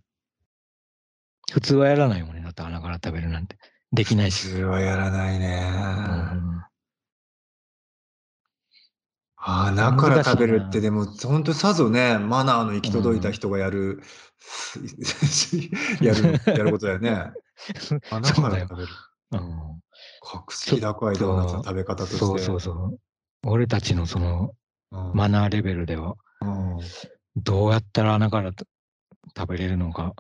[1.52, 3.58] 普通はやらないもんね、だって穴から食べるなんて。
[3.92, 4.50] できないし。
[4.50, 5.64] 普通はやらないね。
[6.34, 6.64] うん
[9.42, 14.02] ああ、中から食べるって、でも、本当さぞね、マナーの行き届いた人がやる、
[16.02, 17.32] やる、やることだよね。
[18.12, 18.68] 穴 そうだよ。
[18.68, 18.88] から食べる。
[19.32, 19.82] うん
[20.22, 22.18] 格式高いドーナツの食べ方として。
[22.18, 23.00] そうそうそう。
[23.46, 24.52] 俺たちのその
[24.92, 26.78] うんマナーレベルでは、うん
[27.36, 28.52] どうやったら穴から
[29.38, 30.14] 食べれるのか。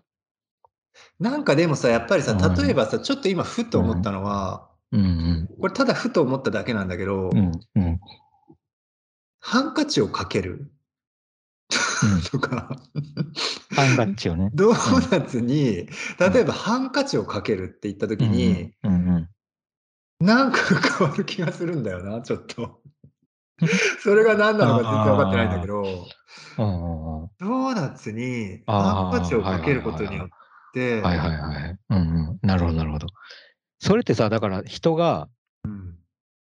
[1.19, 5.49] なんかでもさ、やっぱりさ、うん例えばさ、ちょっと今、ふと思ったのは、うんうん。
[5.59, 7.99] これただふと思っただけなんだけど、うんうん。
[9.39, 10.71] ハンカチをかける？
[12.03, 12.75] うん とか、
[13.75, 14.49] ハンカチをね。
[14.55, 15.87] ドーナツに、
[16.19, 19.29] 例えばハンカチをかけるって言った時に、うんうん
[20.21, 20.59] なんか
[20.97, 22.81] 変わる気がするんだよな、ちょっと。
[24.03, 25.83] それが何なのか全然分かってないんだけど、
[26.57, 30.27] ドーナツにハンカチをかけることによっ
[30.73, 31.77] て、はいはいはい。
[31.89, 32.39] うんうん。
[32.41, 33.07] なるほどなるほど。
[33.79, 35.38] それってさ、だから人が、うん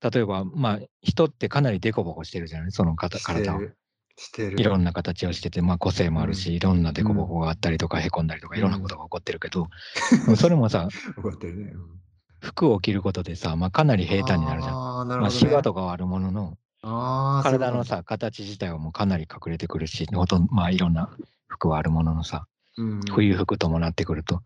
[0.01, 3.59] 例えば、まあ、人ってかなりデコボコしてるじゃないその方体を。
[3.59, 3.77] る。
[4.17, 4.59] してる。
[4.59, 9.67] いろんな形をしてて、まあ、個性もあるし、いろんなデコボコがあったりとか、へこんだりとか、いろんなことが起こってるけど、
[10.35, 10.87] それもさ、
[11.43, 11.71] ね。
[11.73, 12.01] うん
[12.41, 14.73] 服を着ることでさ、まあ、かなり平坦になるじゃん。
[14.73, 15.39] まあ、あーなるほど、ね。
[15.39, 21.15] シワとかはあるものの、体のさ、形自体はもうかなり隠れてくるし、ほとんど、まあ、いろんな
[21.47, 22.47] 服はあるもののさ、
[22.77, 24.41] うんうん冬服伴ってくると。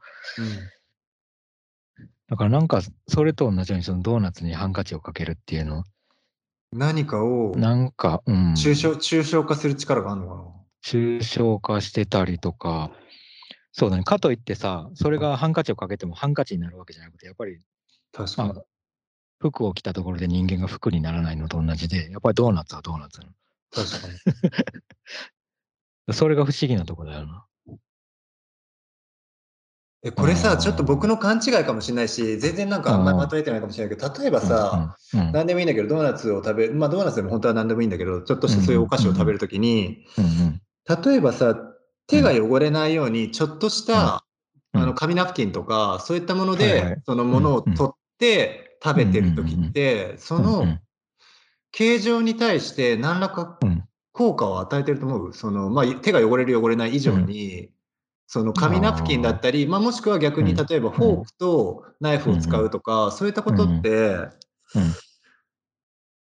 [2.29, 5.83] うんだからなんか、それと同じように、そのドーナツにハンカチをかけるっていうの、
[6.71, 10.43] 何かをなんか、うん、抽象抽象化する力があるのかな
[10.83, 12.91] 抽象化してたりとか、
[13.71, 17.59] そうだね、かといってさ、それがハンカチをかけてもハンカチになるわけじゃなくて、やっぱり、
[18.11, 18.63] 確かにまあ。
[19.39, 23.27] 服を着たところで人間が服にならないのと同じで、やっぱりドーナツはドーナツな
[23.71, 24.13] 確かに。
[26.07, 26.13] の。
[26.13, 27.45] それが不思議なとこだよな。
[30.05, 30.59] え、これさ、うん。
[30.59, 33.03] ちょっと僕の勘違いかもしれないし、全然なんかあん。
[33.03, 40.61] まりまとめてないかもしれないけど、例えばさ、うん、うん、何でもいいんだけど、ドーナツを食べる、まあドーナツでも本当は何でもいいんだけど、ちょっとしたそういうお菓子を食べるときに、うん、うん、
[41.03, 41.57] 例えばさ、
[42.05, 44.23] 手が汚れないように、ちょっとした、
[44.73, 44.81] うん。
[44.81, 46.89] あの紙ナプキンとか、そういったものはいはい。
[46.89, 50.77] で、そのものを取って食べてるときって、そうんの
[51.71, 53.83] 形状に対して何らかうん。
[54.15, 55.33] 効果を与えてると思う。
[55.33, 57.69] その、まあ、手が汚れる汚れない以上に、
[58.27, 64.29] その紙ナプキンだったり、まあ、もしくは逆にうん例えばフォークとナイフを使うとか、そういったことって、うん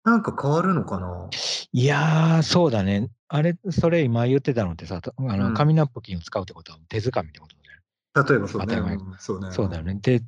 [0.06, 1.30] なんか変わるのかな、
[1.72, 3.10] いやー、そうだね。
[3.30, 8.30] あれ、それ今言ってたのってさ、あのうん紙ナプキンを使うってことは手づかみってことだよね。
[8.30, 8.68] 例えばそうね。
[8.68, 9.51] 当たり前うんそうね。
[9.51, 9.95] そうだよね。
[10.01, 10.22] で、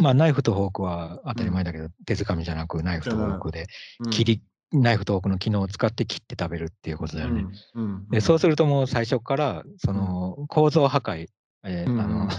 [0.00, 3.68] まあ、ナイフとフォークは当たり前だけど、手づかみじゃなく、ナイフとフォークで、
[4.00, 4.10] うん。
[4.10, 7.46] 切り、ナイフとフォークの機能を使って切って食べるっていうことだよね。
[7.74, 11.28] うんうんで、そうするともう最初から、その構造破壊、
[11.64, 12.34] えーうんあの、ね。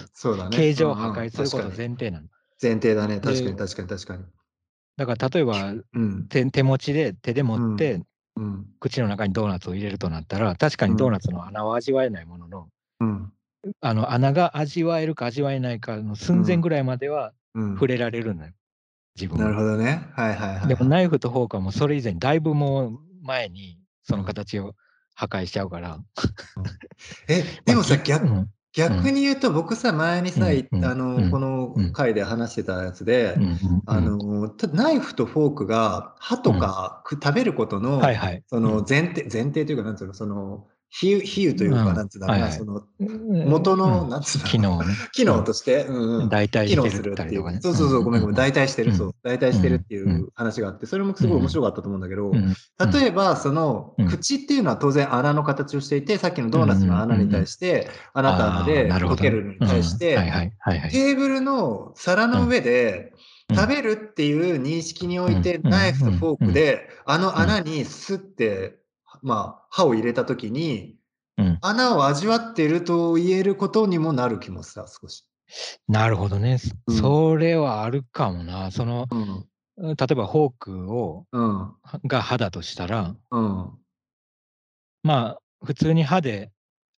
[0.56, 2.28] 形状を破壊すること前提なの。
[2.62, 3.20] 前提だね。
[3.20, 4.24] 確かでに確かに確かに。
[4.98, 6.28] だから例えばうん。
[6.28, 8.02] 手手持ちで手で持って、
[8.36, 8.68] うん。
[8.80, 12.70] 口の中にドーナツを入れるとなったら確かにドーナツの穴は味わえないものの、
[13.00, 13.34] うん。
[13.80, 17.74] あの穴が味わえるか味わえないかの寸前ぐらいまではうん。
[17.76, 18.54] 触れられるのよ、
[19.16, 20.08] 自分はなるほどね。
[20.16, 20.68] はいはいはい。
[20.68, 24.76] でもナイフとフォークはもうそれ以前だいぶもう前にその形を
[25.14, 26.00] 破壊しちゃうから。
[27.28, 28.50] え、 でもさ、まあ逆うん。
[28.74, 31.30] 逆に言うと、僕さ、前にさ、うんいあうの、ん。
[31.30, 31.92] このうん。
[31.92, 33.38] 回で話してたやつで
[33.86, 38.44] あの、たナイフとフォークが歯とかく食べることの、はいはい。
[38.48, 41.96] その前提、前提というか、なんつうの、その、比喩、比喩というか、うん。
[41.96, 42.60] なんつうんだろうな、はいはい。
[42.60, 43.06] その、う
[43.46, 43.50] ん。
[43.50, 44.10] 元の、うん。
[44.10, 44.82] なんつうんだろう機能。
[45.14, 46.30] 機能として、うんうん。
[46.30, 47.62] 代替してるするったていう。
[47.62, 48.94] そうそうそう、ごめんごめん、代替してる、う。
[48.94, 48.98] ん。
[48.98, 52.54] そう、代替してるっていう話があって、それもすごい面白かったと思うんだけどう、ん。
[52.92, 59.98] 例えば、そのうん、口っていうのは当然穴の形をしていて、さっきのドーナツの穴に対して、あなた穴で溶けるのに対しうん。
[59.98, 60.30] はいて、はい。
[60.60, 60.92] はいはい。
[60.92, 63.14] テーブルの皿の上で、
[63.50, 63.56] うん。
[63.56, 65.70] 食べるっていう認識において、うん。
[65.70, 68.81] ナイフとフォークで、あの穴にスッて、
[69.22, 70.98] まあ、歯を入れたときに、
[71.38, 75.26] うん穴を味わっていると言えることにもなる気もした、少し。
[75.88, 76.58] なるほどね。
[76.58, 78.72] そうんそれはあるかもな。
[78.72, 79.46] その、うん。
[79.78, 81.74] 例えばフォークを、うん。
[82.06, 83.72] が歯だとしたら、うん。
[85.04, 86.52] まあ、普通に歯で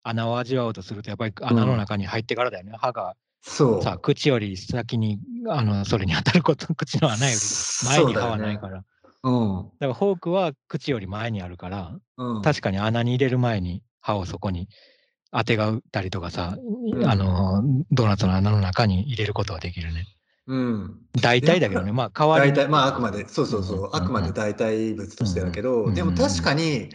[0.02, 2.72] 穴を味わおうとすると、やっぱり穴の中に入ってからだよね。
[2.76, 3.82] 歯がそう。
[3.82, 5.18] さ、口より先に、
[5.48, 8.84] あの、それに当たること、口の穴より前に歯はないから。
[9.22, 9.70] うん。
[9.78, 12.42] だからフォークは口より前にあるから、うん。
[12.42, 14.68] 確かに穴に入れる前に歯をそこに
[15.30, 16.56] 当てが打ったりとかさ、
[16.92, 20.06] うんあの、ドーナツの穴の中に入れることはできるね。
[20.46, 20.98] うん。
[21.20, 26.90] 大体だけどね、まあ代わりに大体、まああくまで、そうそうそう、あくまで代替物としてだけど、うんでも確かに、うん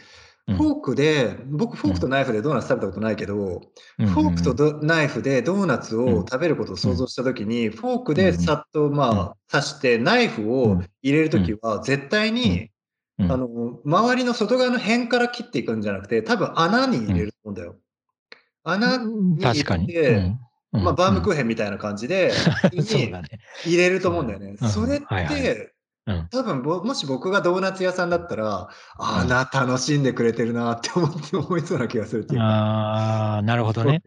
[0.47, 3.61] フォークで、僕フォークとナイフでドーナツ食べたことないけど、
[3.99, 4.07] うん。
[4.07, 6.13] フォークとドナイフでドーナツうん。
[6.19, 8.37] を食べることを想像したときに、フォークでうん。
[8.37, 12.69] さっとまあ刺して、ナイフを入れるときは絶対に、
[13.19, 13.31] うん。
[13.31, 13.47] あの、
[13.83, 17.75] 周りの外側の辺から切っていくんじゃなくて、多分穴に入れると思うんだよ。
[18.63, 19.87] 穴に入確かに。
[19.87, 20.35] れて、
[20.71, 22.31] まあバームクーーヘンみたいな感じで。
[23.65, 24.55] 入れると思うんだよね。
[24.61, 24.69] うん。
[24.69, 25.73] それって、
[26.07, 26.27] うん。
[26.31, 32.45] 多分ぼもし僕がドーナツ屋さんだったら、あな楽しんでくれてるなって思って思いそうな気がするっていうか。
[32.45, 34.01] ああ、なるほどね。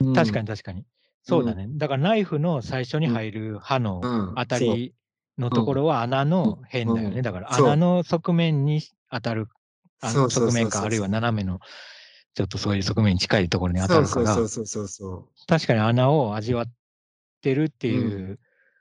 [0.00, 0.10] う。
[0.10, 0.14] ん。
[0.14, 0.84] 確かに確かに。
[1.22, 1.66] そうだね。
[1.72, 4.34] だからナイフの最初に入る刃のうん。
[4.36, 4.94] 当たり
[5.38, 7.16] のところは穴の辺だよね。
[7.16, 7.22] うん。
[7.22, 9.48] だから穴の側面に当たる、
[10.00, 11.60] あの側面かあるいは斜めの、
[12.34, 14.34] ちょっとそういう側面に近いところに当たるから。
[14.34, 15.46] そうそ、うそうそうそう。
[15.46, 16.66] 確かに穴を味わっ
[17.40, 18.38] てるっていう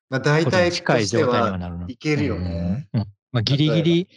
[0.09, 1.89] まあ、大体近い状態にははなるの。
[1.89, 2.87] いけるよね。
[2.93, 2.99] うん。
[3.01, 4.07] うんまあ、ギリギリ、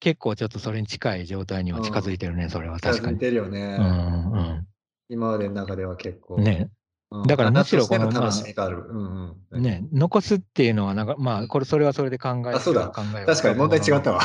[0.00, 3.16] 結構ちょっとそれに近い状態には近づいてるね、それは確かに。
[3.18, 3.76] 近づいてるよね。
[3.80, 4.66] うん
[5.10, 6.36] 今までの中では結構。
[6.36, 6.44] うん。
[6.44, 6.70] ね
[7.10, 8.84] うんだからむしろこの楽しみがある。
[8.88, 9.62] うんうん。
[9.62, 14.20] ね、残すっていうのはなんか、まあ、これ、それはそれで考えあそうだ考えは確かに問題違ったわ。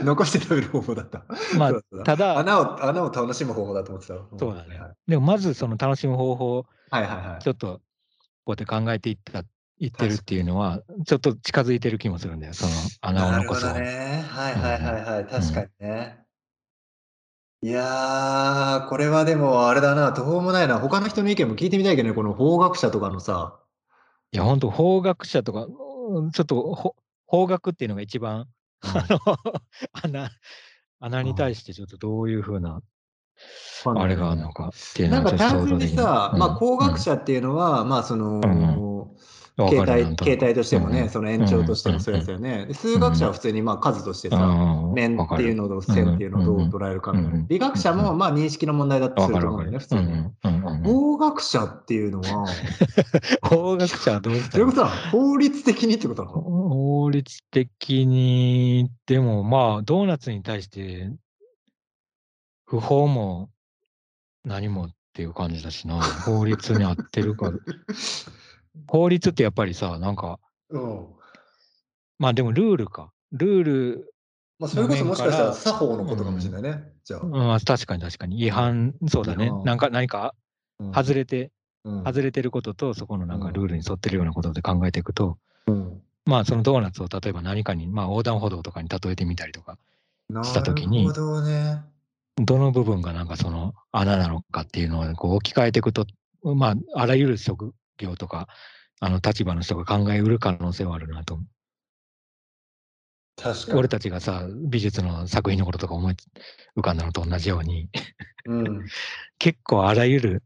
[0.00, 1.24] う残して食べる方法だった。
[1.56, 4.26] まあただ、穴を穴を楽しむ方法だと思ってたわ。
[4.36, 7.42] そうだねはいでもまずその楽しむ方法をはいはいはい。
[7.42, 7.80] ちょっと
[8.44, 9.44] こうやって考えていった、
[9.80, 14.24] いってるっていうのは、ちょっと近づいてる気もするんだよ、その穴をなるほどね。
[14.28, 14.50] は。
[14.50, 15.24] いはいはいはい。
[15.24, 16.20] 確かにね。
[17.62, 20.78] いやー、これはでもあれだな、途方もないな。
[20.78, 23.58] 他の人の意見も聞いてみたいけどね、この法学者とかのさ。
[24.32, 28.48] いや、本当法学者とか、うんちょっとほ法学っていうのが一番、
[28.82, 29.18] あの、
[30.02, 30.30] 穴、
[31.00, 32.82] 穴に対してちょっとどういうふうな、
[33.84, 38.40] あれがあるのかっていうのなんか単純にさ、まあ工学者っていうのは、まあその、
[39.56, 42.66] 形態、形態としてもね、その延長としてもそうですよね。
[42.66, 44.36] で数学者は普通にまあ数としてさ、
[44.94, 47.44] 面っていうのと線っていうのをどう捉えるかみたいな。
[47.46, 50.84] 美学者もまあ認識の問題だってすると思うんだよね、普通に。
[50.84, 52.46] 法学者っていうのは、
[53.42, 56.40] 法学者はどうしたどういうことなの法律的にってことなの？
[56.40, 61.10] 法律的に、でもまあ、ドーナツに対して、
[62.64, 63.50] 不法も
[64.44, 67.52] 何もっていう感じだしな、法律に合ってるか。
[68.86, 70.38] 法律ってやっぱりさ、なんか、
[70.70, 71.06] うん。
[72.18, 73.12] まあでもルールか。
[73.32, 74.14] ルール、
[74.58, 76.84] まあそれこそもしかしたら作法のことかもしれないね。
[77.04, 77.20] じゃあ。
[77.20, 79.50] うん、確かに確かに違反、そうだね。
[79.64, 80.34] なんか何か
[80.78, 81.50] うん外れて、
[81.84, 89.78] うん外れてることと、そこのなんかルールに沿ってるようなことで考えていくと、うんまあそのドーナツを例えば何かに、まあ横断歩道とかに例えてみたりとか、
[90.42, 91.82] した時になるほどね。
[92.36, 96.06] どの部分がなんかその穴なのかっていうのをこう置き換えていくと、
[96.42, 97.74] まあ、あらゆる職
[98.04, 98.48] 業とか、
[99.00, 101.46] あの立場の人が考えうる可能性はあるなと思う。
[103.36, 103.78] 確かに。
[103.78, 106.14] 俺たちがさ、美術の作品のこととか思い
[106.76, 107.88] 浮かんだのと同じように、
[108.44, 108.86] うん。
[109.38, 110.42] 結構あらゆる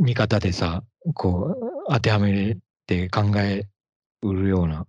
[0.00, 0.84] 見方でさ、
[1.14, 3.66] こう、当てはめて考え
[4.22, 4.86] うるような、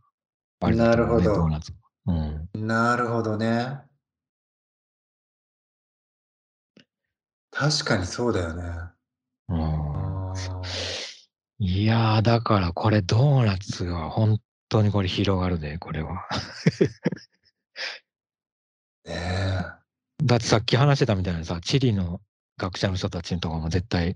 [0.60, 1.74] あれだと思うねなるほどドーナツ。
[2.08, 2.50] うん。
[2.68, 3.82] なるほどね。
[7.52, 8.64] 確かにそうだよね。
[9.50, 11.01] うん
[11.64, 16.28] いやー、だからこれドーナツは本当にこれ広がるで、これは。
[19.06, 19.64] ね
[20.24, 22.20] だってさっき話してたみたいなさ、地理の
[22.58, 24.16] 学者の人たちとかも絶対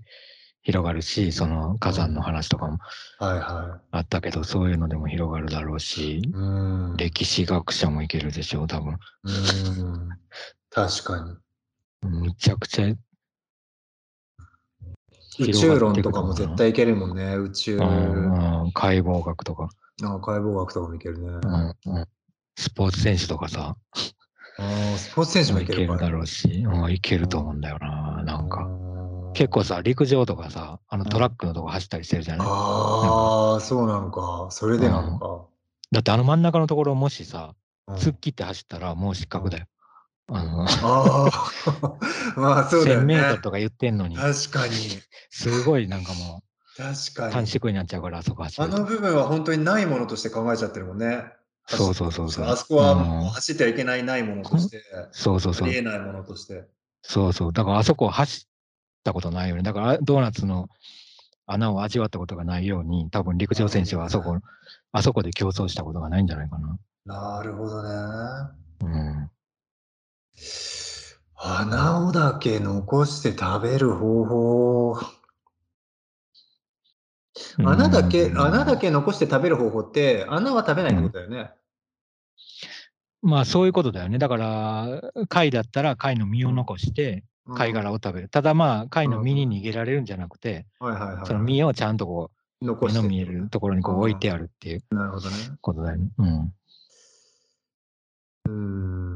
[0.62, 2.80] 広がるし、その火山の話とかも
[3.20, 6.96] あったけど、そういうのでも広がるだろうしい。、うん。
[6.96, 8.98] 歴史学者もいけるでしょう、多分。
[9.22, 10.08] うん。
[10.70, 11.38] 確か
[12.02, 12.10] に。
[12.10, 12.92] むちゃくちゃ、
[15.38, 17.36] 宇宙論とかも絶対いけるもんね。
[17.36, 19.68] 宇宙、うんうん解剖学とか、
[20.02, 21.28] あ解剖学とかもいけるね。
[21.28, 22.06] うんうん
[22.58, 23.76] スポーツ選手とかさ、
[24.58, 28.58] あースポーツ選手もいけるいけるからだろうし、うんいけると思うんだよな、なんか。
[28.58, 28.68] か
[29.34, 32.46] 結構さ、陸上とかさ、あのトラックのとこ走ったりしてるじゃない？
[32.48, 34.48] ああ、そうなのか。
[34.50, 35.44] それでなのか。
[35.92, 37.54] だってあの真ん中のところもしさ、
[37.86, 39.66] うん突っ切って走ったらもう失格だよ。
[40.28, 40.68] あの、あ
[42.36, 43.06] あ、まあそうだ1000よね。
[43.06, 44.74] メートルとか言ってんのに、確かに。
[45.30, 46.42] すごいなんかも
[46.76, 47.32] 確うかに。
[47.32, 48.60] 短縮になっちゃうから、あそこ走。
[48.60, 51.24] あの部分は本当にないものとして考えちゃってるもんね。
[51.68, 55.78] そうそうそうそうあそこはうん走ってはいけないないものとして、そうそうそうあり。
[55.78, 56.64] えないものとして。
[57.02, 57.52] そうそう。
[57.52, 59.62] だからあそこ走ったことないよね。
[59.62, 60.68] だからドーナツの
[61.46, 64.38] 穴を味わったことがないように、多分陸上選手はあそこ、
[64.92, 66.78] あそこで競争したことがないんじゃないかな。
[67.04, 67.88] なるほどね。
[68.82, 69.30] うん。
[71.36, 74.96] 穴をだけ残して食べる方法。
[77.58, 81.50] 穴だけ、うん穴だけ残して食べる方法って、穴は食べないってことだよね。
[83.22, 84.18] まあそういうことだよね。
[84.18, 87.24] だから、貝だったら貝の実を残して
[87.54, 88.28] 貝殻を食べる。
[88.28, 90.66] ただまあ貝の実に逃げられるんじゃなくて。
[90.78, 92.30] その実をちゃんとこ
[92.60, 95.36] う残して目の見えるところにこう置いてあるっていうなるほどね。
[95.60, 96.08] ことだよね。
[96.18, 96.52] うん。
[98.46, 99.15] うーん。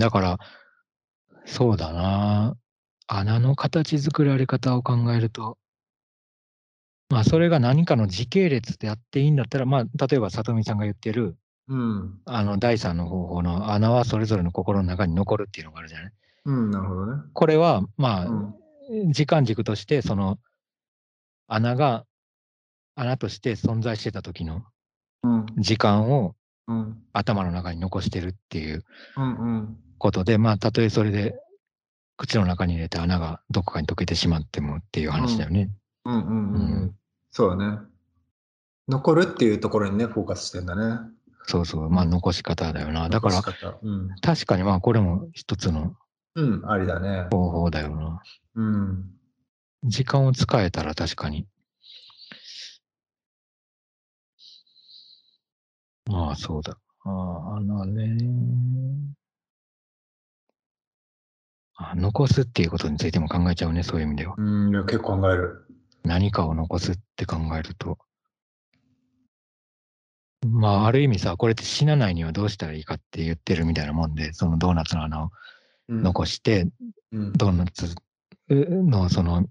[0.00, 0.38] だから、
[1.44, 2.56] そうだな。
[3.06, 5.58] 穴の形作られ方を考えると、
[7.10, 11.36] まあ、それが何かの時系列でやっていいんだったら、まあ、例えば、里見さんが言ってる、
[11.68, 12.20] うん。
[12.24, 16.12] あの、第三の方法の穴はそれぞれの心の中に残るっていうのがあるじゃない。
[16.46, 17.22] うん、なるほどね。
[17.34, 18.34] これは、まあ、う
[19.04, 19.12] ん。
[19.12, 20.38] 時間軸として、その、
[21.46, 22.06] 穴が、
[22.94, 24.64] 穴として存在してた時の
[25.22, 25.46] うん。
[25.58, 26.34] 時間を
[26.68, 27.02] うん。
[27.12, 28.84] 頭の中に残してるっていう
[29.16, 29.24] うん。
[29.24, 29.76] うん。
[30.00, 31.38] ことで、まあ、たとえそれで
[32.16, 35.70] 口の中に入れて穴がどこかに溶けてしまってもっていう話だよね。
[36.04, 36.14] うん。
[36.14, 36.22] うん。
[36.22, 36.72] うん。
[36.82, 36.94] うん
[37.30, 37.78] そうだね。
[38.88, 40.98] 残るっていうところにね、フォーカスしてんだね。
[41.44, 43.08] そうそう、まあ、残し方だよな。
[43.08, 43.40] だから
[43.82, 44.08] うん。
[44.20, 45.94] 確かにまあ、これも一つの
[46.34, 47.28] うん、ありだね。
[47.30, 48.20] 方法だよな。
[48.56, 49.10] うん。
[49.84, 51.46] 時間を使えたら確かに。
[56.10, 56.76] ああ、そうだ。
[57.04, 58.16] ああ、穴ね。
[61.82, 64.34] あ残すっていうことについても考えちゃうね、そういう意味では。
[64.36, 65.66] うん、いや結構考える。
[66.04, 67.98] 何かを残すって考えると。
[70.46, 75.30] まあ、ある意味さ、これって死なないにはどうしたらいいかって言ってるみたいなもんで、そのドーナツの穴を
[75.88, 76.68] うん残して、
[77.12, 77.32] うん。
[77.32, 77.94] ドーナツ
[78.48, 79.46] のその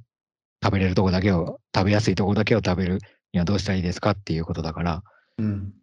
[0.64, 3.00] 食べれるとこだけを、食べやすいとこだけを食べる
[3.34, 5.04] にはどうしたらいいですかっていうことだから、
[5.40, 5.74] うん。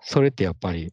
[0.00, 0.92] それってやっぱり、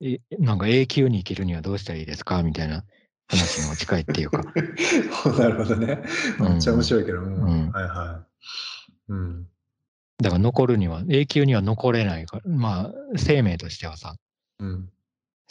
[0.00, 2.84] えなんか永久に生きるにはどうしたらいいですかみたいな
[3.28, 4.42] 話にも近いっていうか、
[5.38, 6.02] なるほどね。
[6.38, 7.20] うんめっちゃ面白いけど。
[7.20, 8.24] うんうんはいは
[9.08, 9.12] い。
[9.12, 9.48] うん。
[10.18, 14.16] だから残るには、永久には残れないから、まあ、生命としてはさ、
[14.60, 14.90] うん。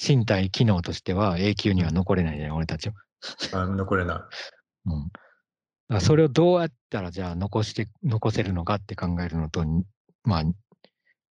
[0.01, 2.95] 身体機能としては永久には残れないじゃない、俺たちは。
[3.53, 4.27] あ残れな
[4.85, 5.11] うん。
[5.89, 9.65] だそれをどうやったらじゃあ残して、残せるのかって考えるのと、
[10.23, 10.43] まあ、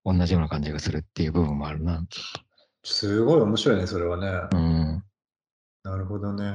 [0.06, 1.96] 同じような感じがするっていう部分もあるな。
[1.96, 2.08] い。
[2.84, 4.58] すごい面白いね、それはね。
[4.58, 5.04] うん。
[5.84, 6.46] なるほどね。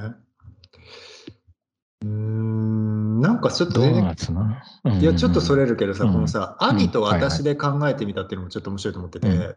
[2.02, 4.62] うーん、なんかちょっと全然ドーナツな。
[5.00, 5.64] いや、ちょっとそれ。
[5.64, 9.56] れるけどさ、うんこのさ、うん兄と私で考えてみたっていうのもちょっと面白いと思ってて、うん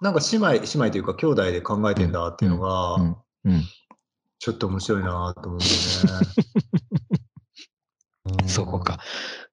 [0.00, 3.16] なんか姉妹、姉妹というか兄弟で考えてんだっていうのが、うん。
[3.44, 3.62] うん。
[4.38, 5.64] ちょっと面白いなと思うんだ
[6.14, 6.26] よね。
[8.42, 8.98] うんそこか。。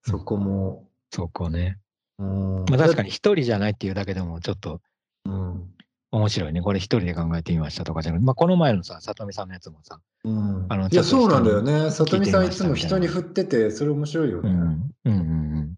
[0.03, 0.89] そこも。
[1.11, 1.79] そこね。
[2.17, 4.81] うんまあ確かに一人じゃないっていうだけでもちょっと
[5.25, 5.73] うん。
[6.11, 6.61] 面白いね。
[6.61, 11.91] これ一人で考えてみましたとかじゃなくて、まあこの前のさ、里見さんのやつもさ、うんあのいや、そうなんだよね。
[11.91, 14.49] 里見さんいつも人に振ってて、それ面白いよね。
[14.49, 14.57] うん。
[14.57, 15.13] うんうんう
[15.61, 15.75] ん。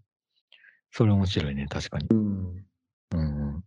[0.92, 2.08] それ面白いね、確かに。
[2.12, 2.66] うん。
[3.14, 3.24] うんう
[3.58, 3.64] ん。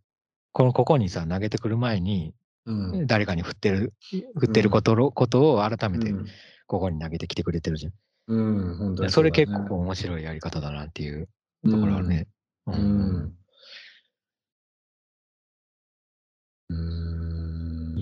[0.53, 2.35] この、ここにさ、投げてくる前に、
[2.67, 3.07] うん。
[3.07, 3.93] 誰かに振ってる、
[4.39, 6.27] 振ってることの、ことを改めてうん
[6.67, 7.93] ここに投げてきてくれてるじゃん。
[8.27, 8.37] う
[8.73, 11.29] ん、本当にそれうだね結構面白いやり方だなっていう
[11.65, 12.27] ところはね。
[12.67, 12.79] ううん。
[12.79, 12.83] う
[13.27, 13.35] ん。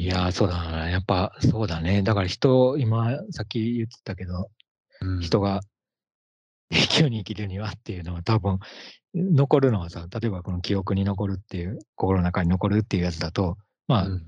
[0.03, 0.90] いやー、そうだな。
[0.90, 2.03] やっぱそうだね。
[2.03, 4.50] だから人、今、さっき言ってたけど、
[5.00, 5.61] うん人が
[6.70, 8.59] 永久に生きるにはっていうのは多分、
[9.14, 14.26] 残るのはさ、例えばこの記憶に残るっていう、心の中に残るっていうやつだと、まあ、うん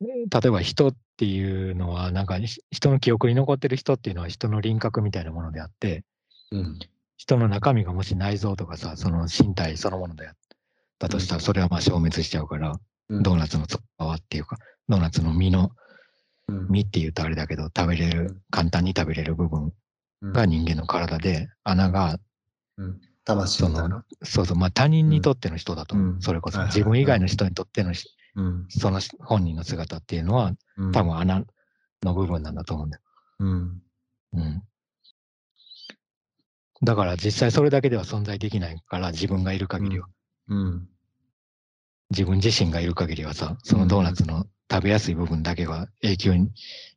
[0.00, 6.04] 例えば人っていうのは、なんかひ人の記憶に残ってる人っていうのは人の輪郭みたいなものであって、
[6.52, 6.78] うん。
[7.18, 10.34] 人の中身がもし内臓とかさ、その身体そのものであっ
[10.98, 14.56] たとしたら、それはまあ消滅しちゃうから、うんドーナツの外側っていうか、
[14.88, 15.72] ドーナツの実の、
[16.48, 19.72] うん実って言うとあれだけど、食べれるうん、簡単に食べれる部分
[20.22, 22.18] うんが人間の体で、穴が、
[22.76, 24.04] うん魂みたいな。
[24.24, 27.92] そうそう、まあ他人にとっての人だとそれこそ自分以外の人にとっての。
[28.68, 31.44] その本人の姿っていうのは、うん多分穴
[32.02, 33.02] の部分なんだと思うんだよ。
[33.40, 33.82] うん。
[34.32, 34.62] うん。
[36.82, 40.08] だから実際それだけでは存在できないから、自分がいる限りは、
[40.48, 40.88] うん。
[42.10, 46.50] 自分自身がいる限りはさ、そのドーナツの食べやすい部分だけが永久に、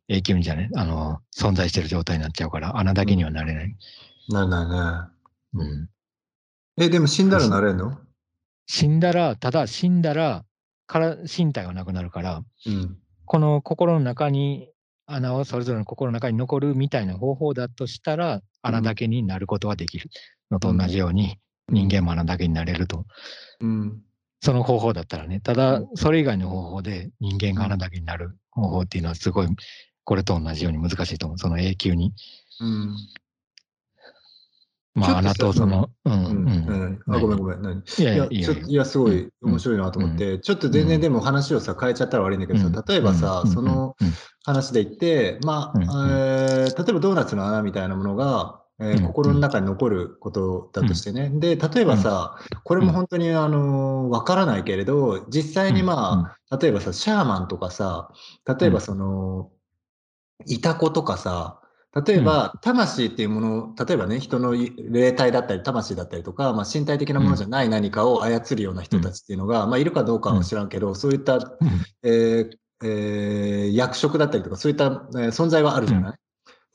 [0.07, 3.75] 永久にじゃね、あの、存在してる状態になっちゃうから、穴だけにはなれない。
[4.29, 5.13] なるな
[5.53, 5.89] うん。
[6.77, 7.97] え、でも死んだらなれんの？
[8.65, 10.45] 死んだら、ただ死んだら、
[10.87, 12.97] から身体はなくなるから、うん。
[13.25, 14.69] この心の中に
[15.05, 20.09] 穴をそれぞれの心の中に残るみたいな方法だとしたら、穴だけになることはできる
[20.49, 21.37] のと同じように、
[21.69, 23.05] 人間も穴だけになれると。
[23.61, 24.01] うん。
[24.43, 25.39] その方法だったらね。
[25.39, 29.47] ただうん、それ以外の方法で人間が穴だけになる方法っていうのはすごい、
[30.03, 31.37] これと同じように難しいと思う。
[31.39, 32.13] その永久に。
[32.59, 32.95] うん。
[34.95, 36.35] まあ、穴とその、うん、ううん。
[36.35, 36.99] ん。
[37.07, 37.61] あ、ごめんごめん。
[37.61, 37.83] 何？
[37.97, 43.95] いやいや、すごい面白いなと思って、ちょっと全然でも話をさ、変えちゃったら悪いんだけどさ、例えばさ、その、
[44.43, 45.83] 話で言って、まあ、うん。
[45.83, 49.03] えー例えばドーナツの穴みたいなものが、えーうん。
[49.03, 51.29] 心の中に残ることだとしてね。
[51.33, 58.11] で、例えばさ、これも本当にあの、わからないけれど、実際にまあ、例えばさ、シャーマンとかさ、
[58.59, 59.49] 例えばその、
[60.45, 61.59] イタコとかさ、
[62.05, 71.39] 例えば、魂っていうもの、例えばね、人の霊体だったり、魂だったりとか、まあ、身体的なものじゃない何かを操るような人たちっていうのが、まあ、いるかどうかは知らんけど、そういった
[72.01, 76.17] えーえー役職だったりとか、そういった、えー存在はあるじゃない、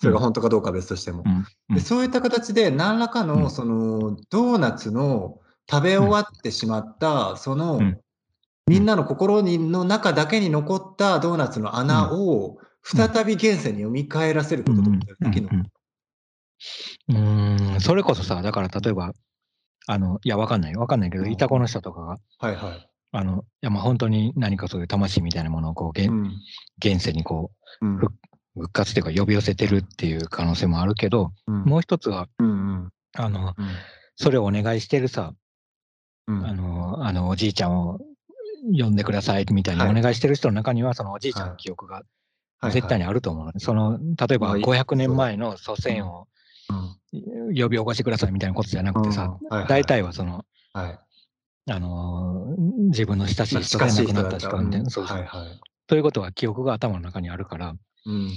[0.00, 1.24] それが本当かどうかは別としても。
[1.68, 3.50] でそういった形で、何らかの、うん。
[3.50, 7.98] その、ドーナツの食べ終わってしまった、その、うん。
[8.68, 15.64] みんなの心にの中だけに残ったドーナツの穴を、再び現世に蘇らせることとかできるの、
[17.08, 19.12] うん、それこそさ、だから例えば、
[19.86, 20.76] あの、いや、わかんない。
[20.76, 21.32] わかんないけど、うん。
[21.32, 22.88] イタコの人とかが、はいはい。
[23.10, 25.98] あの、いや、まあ本当に何かそういう魂みたいなものをこう、
[26.78, 27.84] 現世にこう、
[28.58, 31.62] 復活というか呼び寄せてるっていう可能性もあるけど、うん。
[31.64, 32.52] もう一つは、うんう
[32.86, 32.92] ん。
[33.16, 33.66] あの、うん。
[34.16, 35.32] それをお願いしてるさ、
[36.26, 36.46] うん。
[36.46, 37.98] あの、あの、おじいちゃんを
[38.78, 39.90] 呼んでくださいみたいにはい。
[39.90, 41.50] お願いしてる人の中には、そのおじいちゃんはい。
[41.52, 42.02] の記憶が
[42.60, 43.60] はい絶対にあると思うのね。
[43.60, 46.26] その、例えばまあい500年前の祖先を
[46.68, 47.54] うん。
[47.54, 49.38] 呼び起こしてくださいみたいなことじゃなくてさ、
[49.68, 50.44] 大体はその、
[50.74, 50.98] はい。
[51.70, 55.06] あのー自分の親しい人で亡くなった人みたいな、そう。
[55.86, 57.74] ということは記憶が頭の中にあるから、
[58.08, 58.36] うん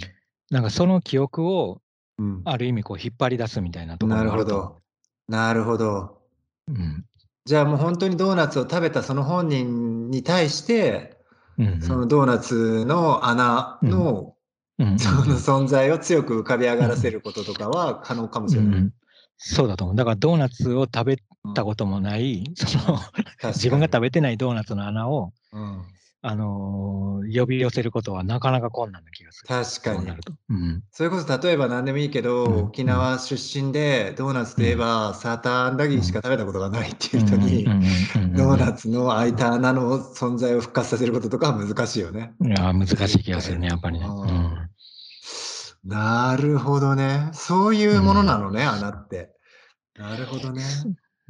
[0.50, 1.82] なんかその記憶を
[2.18, 4.82] うんある意味こう引っ張り出すみたいなところなるほど。
[5.28, 6.20] なるほど。
[6.68, 6.74] う。
[6.74, 7.06] うん
[7.46, 11.18] じゃあもう本当にドーナツを食べたその本人に対して、
[11.58, 14.36] うんうんそのドーナツの穴の、
[14.78, 18.70] その存在を強く浮かび上がらせることとかは 可能かもしれない。
[18.70, 18.94] うんうん
[19.44, 19.96] そうだと思う。
[19.96, 21.18] だからドーナツを食べ
[21.56, 23.00] たこともない、その
[23.46, 25.82] 自分が食べてないドーナツの穴を、うん
[26.24, 29.48] あのー呼び寄せることはなかなか困難な気がする。
[29.48, 30.16] 確かにそうな。
[30.16, 30.34] ると。
[30.50, 30.84] うん。
[30.92, 42.34] それこそ例えば何でもいいけど、うん沖縄出身でドーナツといえばサーターアンダギーしか食べたことがないっていう人に、うんうんうんうんドーナツの開いた穴の存在を復活させることとかは難しいよね。
[42.42, 44.06] いやー、難しい気がするね、やっぱりね。
[44.06, 44.68] うんうん
[45.84, 47.32] なるほどね。
[47.34, 49.32] そういうものなのね、穴って。
[49.98, 50.62] なるほどね。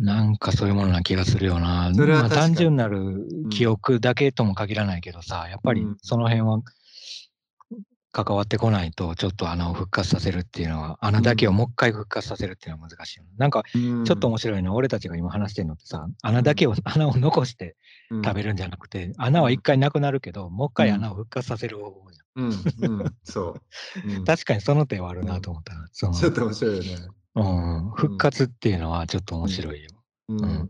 [0.02, 1.68] なんかそういうものな気がするよな。
[1.68, 6.62] まあそれは単純なる記憶だけとも限らないけどさ、やっぱりうんその辺は
[8.12, 13.22] 関わってこないと、ちょっと穴を復活させるっていうのは、穴だけをもう一回復活させるっていうのは難しい。
[13.38, 17.76] なんかちょっと面白いのは、俺たちが今話してるのってさ、穴だけを、穴を残して
[18.24, 18.52] 食べる。
[18.52, 22.44] るんじゃなくて、穴は一回なくなるけど、もう一回穴を復活させる方法じゃん。
[22.44, 23.62] うん、うん、そう。
[24.06, 25.88] うん 確かにその手はあるなと思ったな。
[25.90, 27.08] ちょっと面白いよね。
[27.36, 29.90] うん、復活っていうのはちょっと面白いよ。
[30.30, 30.40] うん。
[30.40, 30.48] うん。
[30.48, 30.68] うん。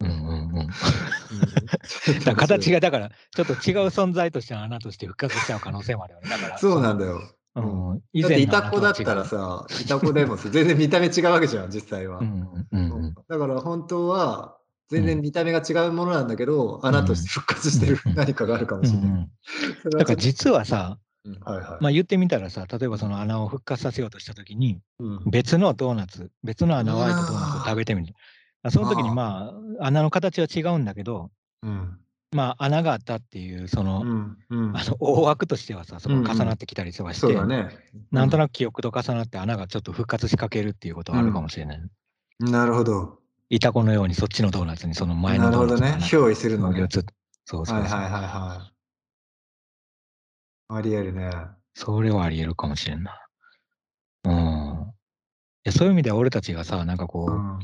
[0.00, 0.68] うんうん。
[2.36, 6.28] 形がだからちょっと違う存在としての穴として復活しちゃう可能性もあるよね。
[6.28, 7.20] だからそうなんだよ。
[7.54, 7.60] う。
[7.60, 7.94] うん。
[7.94, 12.18] ん、以だって、イ前の穴とは違うタコだったらさ、イタコでもさ全然見た目違うわけじゃん、実際は。
[12.18, 12.66] うん。
[12.72, 13.14] うんうん。
[13.28, 14.56] だから本当は、
[14.88, 18.14] 全然見た目が違うものなんだけど、穴として復活してるうん。
[18.14, 19.10] 何かがあるかもうんうしれない。
[19.10, 19.30] ん
[19.98, 21.05] だから実はさ、うん
[21.40, 21.82] はいはい。
[21.82, 28.14] まあ、言ってみたらさ、例えばその穴を復活させようとしたときに、うん別のドーナツ、別の穴を開いたドーナツを食べてみる。
[28.70, 31.30] その時にまあ、穴の形は違うんだけど、
[31.62, 31.98] うん
[32.32, 37.68] まあ、穴があったっていう、その、うんうんあの大枠としてはさ、そこ重なってきたりとかして、そうだね。
[38.10, 41.80] なんとななく記憶と重なって穴がちょっと復活しかけるっていうことはあるかもしれない。
[42.40, 42.44] く。
[42.44, 43.18] なるほど。
[43.48, 45.80] イタコのようにそっちのドーナツにその前のなるほどね。
[45.80, 46.86] ドーナツが穴憑依するのね。
[46.90, 47.04] そう
[47.44, 48.75] そうそう、はいはいはいはい。
[50.68, 51.30] ありえるね。
[51.74, 53.18] それはあり得るかもしれんな。
[54.24, 54.32] うん。
[54.32, 54.34] い
[55.64, 57.58] やそういう意味では俺たちがさ、なんかこう、うん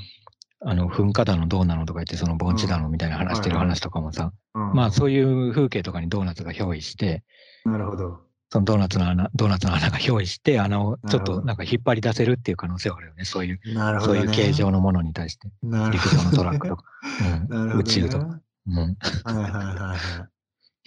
[0.64, 7.24] あの噴火だのどうなのとか言って、その盆地だのみたいな話してる話とかもさ、うんまあそういう風景とかにドーナツが憑依して、
[7.64, 8.20] なるほど。
[8.50, 13.24] そのドーナツの穴、ドーナツの穴が憑依して、穴をちょっとなんか引っ張り出せるっていう可能性はあるよね。
[13.24, 14.00] そういう、ね。
[14.02, 15.48] そういう形状のものに対して。
[15.62, 16.84] なる陸ほど、上のトラックとか。
[17.78, 18.40] 宇宙とか。
[18.66, 18.76] うん。
[18.76, 19.98] はいはいはいはい。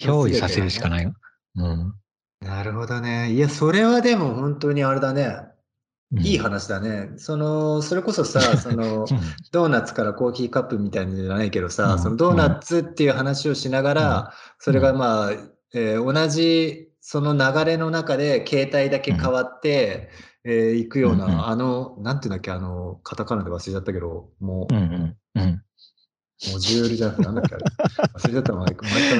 [0.00, 1.12] 憑依させるしかないよ。
[1.56, 1.94] うん。
[2.46, 3.32] なるほどね。
[3.32, 5.24] いや、それはでも本当にあれだね。
[6.12, 7.10] うんいい話だね。
[7.16, 9.06] その、それこそさ、 その、うん
[9.50, 15.30] ドーナツからコーヒーカップみたいなのじゃないけどうさ、んそのドーナツっていう話をしながら、それがまあ、
[15.74, 20.10] えー同じその流れの中で形態だけ変わって、
[20.44, 25.62] えー行くような、あの、なんていうんだっけ、あの、カタカナで忘れちゃったけど、もう、うんうんうん。
[26.52, 27.64] モジュールじゃなくて、なんだっけ、あれ。
[28.14, 29.16] 忘れちゃった、マイク、マイク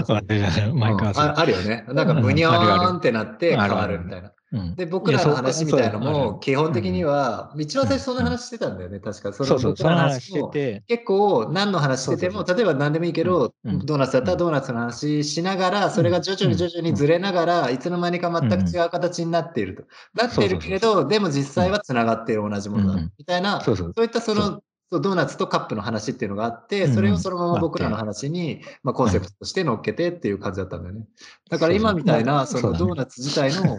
[1.19, 1.31] うん。
[1.31, 1.85] ああるよね。
[1.89, 4.33] なんか、むにゃーんってなって変わるみたいな。
[4.53, 4.75] うん。
[4.77, 9.33] で、僕らの話みたいのも、基本的には、は、一番最初そんな話してたんだよね、確か。
[9.33, 19.85] そそうそう、僕らのその話もて、結構何の話してても、例えば何でもいいけど、ドーナツだったらドーナツの話しながら、それが徐々に徐々にずれながら、いつの間にか全く違う形になっていると。
[20.15, 23.01] なっているけれど、でも実際はつながっている同じものだ。
[23.19, 23.93] みたいな、そうそう。
[23.95, 24.61] そういったそその、
[24.91, 31.07] そうドーナツとカップの話っていうのがあって、それをそのまま僕らの話に、まあ、コンセプトとして乗っけてっていう感じだったんだよね。
[31.51, 33.79] だから今みたいな、そのドーナツ自体の、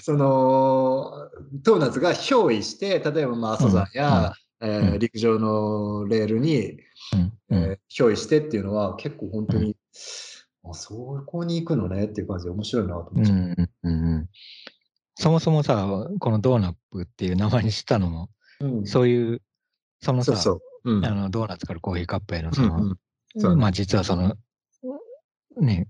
[0.00, 1.30] その、
[1.64, 6.78] ドーナツが憑依して、例えばまあ阿蘇山や、え陸上のレールに、
[7.50, 9.76] えー憑依してっていうのは結構本当に、
[10.64, 13.68] あそこに行くのねっていう感じで面白いなと思っちゃう。
[15.16, 18.30] そもそもさ、このドーナップっていう名前にしたのも、
[18.60, 18.86] うん。
[18.86, 19.42] そういう、
[20.02, 20.92] そのさ、そうそう。
[20.96, 21.04] うん。
[21.04, 22.98] あのドーナツからコーヒーカップへのその、うん
[23.52, 23.58] うん。
[23.58, 24.36] まあ実はその、
[25.60, 25.88] ね、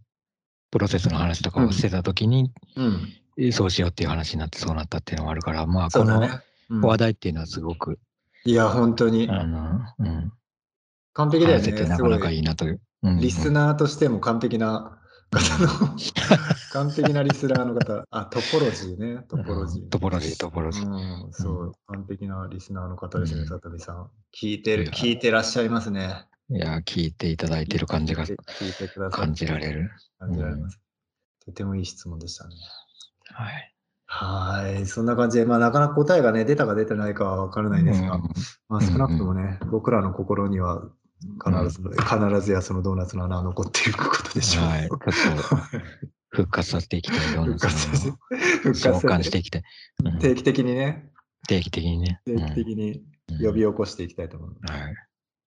[0.70, 3.52] プロセスの話とかをしてたときに、うん。
[3.52, 6.20] そうしようっていう話になってそうなったっていうのもあるから、まあこの
[6.82, 7.98] 話題っていうのはすごく、
[8.44, 9.28] いや、本当に。
[9.30, 10.32] あの、うん、
[11.14, 11.72] 完璧だよね。
[11.88, 12.80] なすごかなかいいなという。
[13.02, 13.20] うん。
[13.20, 15.01] リスナーとしても完璧な
[15.32, 15.58] 方
[15.88, 15.96] の、
[16.72, 19.82] 完璧なリスナーの方、あ、トポロジーね、トポロジー。
[19.82, 24.10] うんトポロジートポロジーうん、そう、完璧なリスナーの方ですね、うんさとみさん。
[24.34, 26.26] 聞いてる、聞いてらっしゃいますね。
[26.50, 29.20] いや、聞いていただいてる感じが聞いてください。
[29.20, 29.90] 感じられる。
[30.18, 30.80] 感じられます。
[31.44, 32.54] とてもいい質問でしたね。
[33.30, 33.72] はい。
[34.14, 38.22] はい、そんな感じで、まあ、なかなか答えがね、出たか出てないかはわからないんですが、うん
[38.68, 40.82] まあ、少なくともね、僕らの心には
[41.44, 44.64] 必ず、必ずやそのドーナツの穴は残っていることでしょう。
[44.64, 44.88] はい。
[46.30, 47.34] 復活させていきたい。
[47.34, 48.16] ドーナツ復活させの
[48.62, 49.62] 復召活させ喚していきたい。
[50.04, 51.10] うん定期的にね、
[51.48, 52.20] 定期的にね。
[52.24, 54.72] 定期的にうん呼び起こしていきたいと思います。
[54.80, 54.94] はい。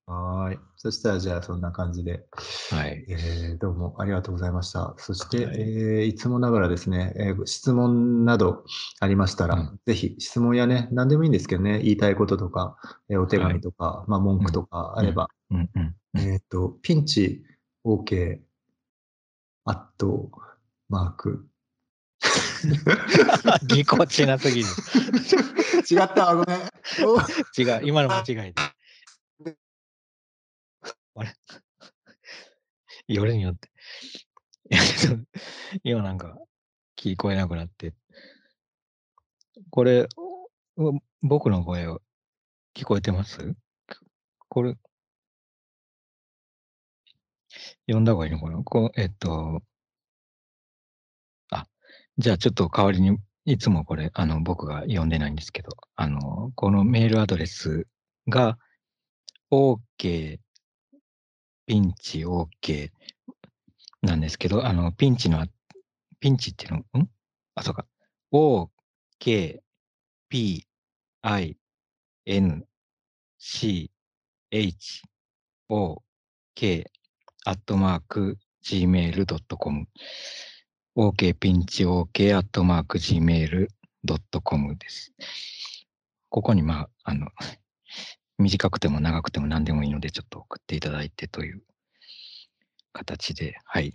[0.08, 0.60] はーい。
[0.78, 2.26] そしたら、じゃあ、そんな感じで、
[2.72, 3.06] はい。
[3.10, 4.94] えーどうもありがとうございました。
[4.98, 8.64] そして、はいいえーいつもながらですね、えー質問など
[9.00, 12.78] ありましたら、うんぜひ質問やね、何でもいいんですけどね、言いたいこととか、
[13.10, 15.96] えーお手紙とか、まあ、文句とかあれば、うんうん。
[16.20, 17.44] えっ、と、ピンチ
[17.86, 18.40] OK
[19.66, 20.32] アット
[20.90, 21.48] マーク。
[23.68, 24.68] ぎこちなすぎる。
[25.90, 26.60] 違った、ごめん。
[27.08, 27.20] お
[27.60, 28.56] 違う、今の間違いで。
[31.16, 31.34] あれ？
[33.08, 33.70] 夜によって。
[35.84, 36.38] 今なんか
[36.98, 37.94] 聞こえなくなって。
[39.70, 40.08] これ、
[40.78, 42.02] お僕の声を
[42.76, 43.56] 聞こえてます？
[44.50, 44.76] これ、
[47.88, 48.64] 読んだ方がいいのかな？
[48.64, 49.62] こうえっと、
[51.52, 51.68] あ、
[52.18, 57.88] じゃあちょっと代わりに、いつもこれ、あの、僕が読んでないんですけど、あの、このメールアドレス
[58.28, 58.58] が、
[59.52, 60.40] OK、
[61.68, 62.90] ピンチ OK
[64.02, 65.46] なんですけど、あの、ピンチの、
[66.20, 67.10] ピンチっていうの、ん？
[67.56, 67.86] あ、そうか。
[68.32, 69.60] OK、
[70.30, 70.68] P、
[71.22, 71.58] I、
[72.26, 72.68] N、
[73.40, 73.92] C、
[74.52, 75.04] H、
[75.70, 76.04] O、
[76.56, 76.92] K、
[77.48, 79.86] アットマーク、gmail.com。
[80.98, 85.14] OK ピンチ OK アットマーク gmail.com です。
[86.30, 87.28] ここにまあ、あの、
[88.40, 91.62] 短くても長くても何でもいいので、ちょっと送っていただいてという
[92.94, 93.94] 形で、はい。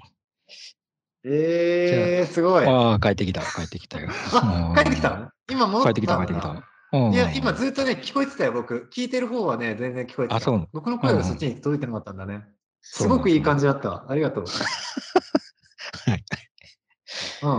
[1.25, 2.65] えー、すごい。
[2.65, 4.11] あ、ああ、帰ってきた、帰ってきたよ。
[4.77, 5.35] 帰ってきた？
[5.51, 6.51] 今戻って帰ってきた、帰ってきた。
[6.51, 6.55] う
[7.09, 8.89] んいや、今ずっとね、聞こえてたよ、僕。
[8.93, 10.37] 聞いてる方はね、全然聞こえてた。
[10.37, 12.45] あそう僕の声がそっちに届いてなかったんだね。
[12.83, 14.05] すごくいい感じだった。
[14.09, 14.45] ありがとう。
[14.45, 16.25] はい。
[17.43, 17.51] うん。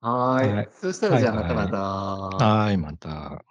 [0.00, 0.52] はーい。
[0.52, 1.76] はいそしたら、じゃあまたまはいた。
[1.78, 3.44] はい、また。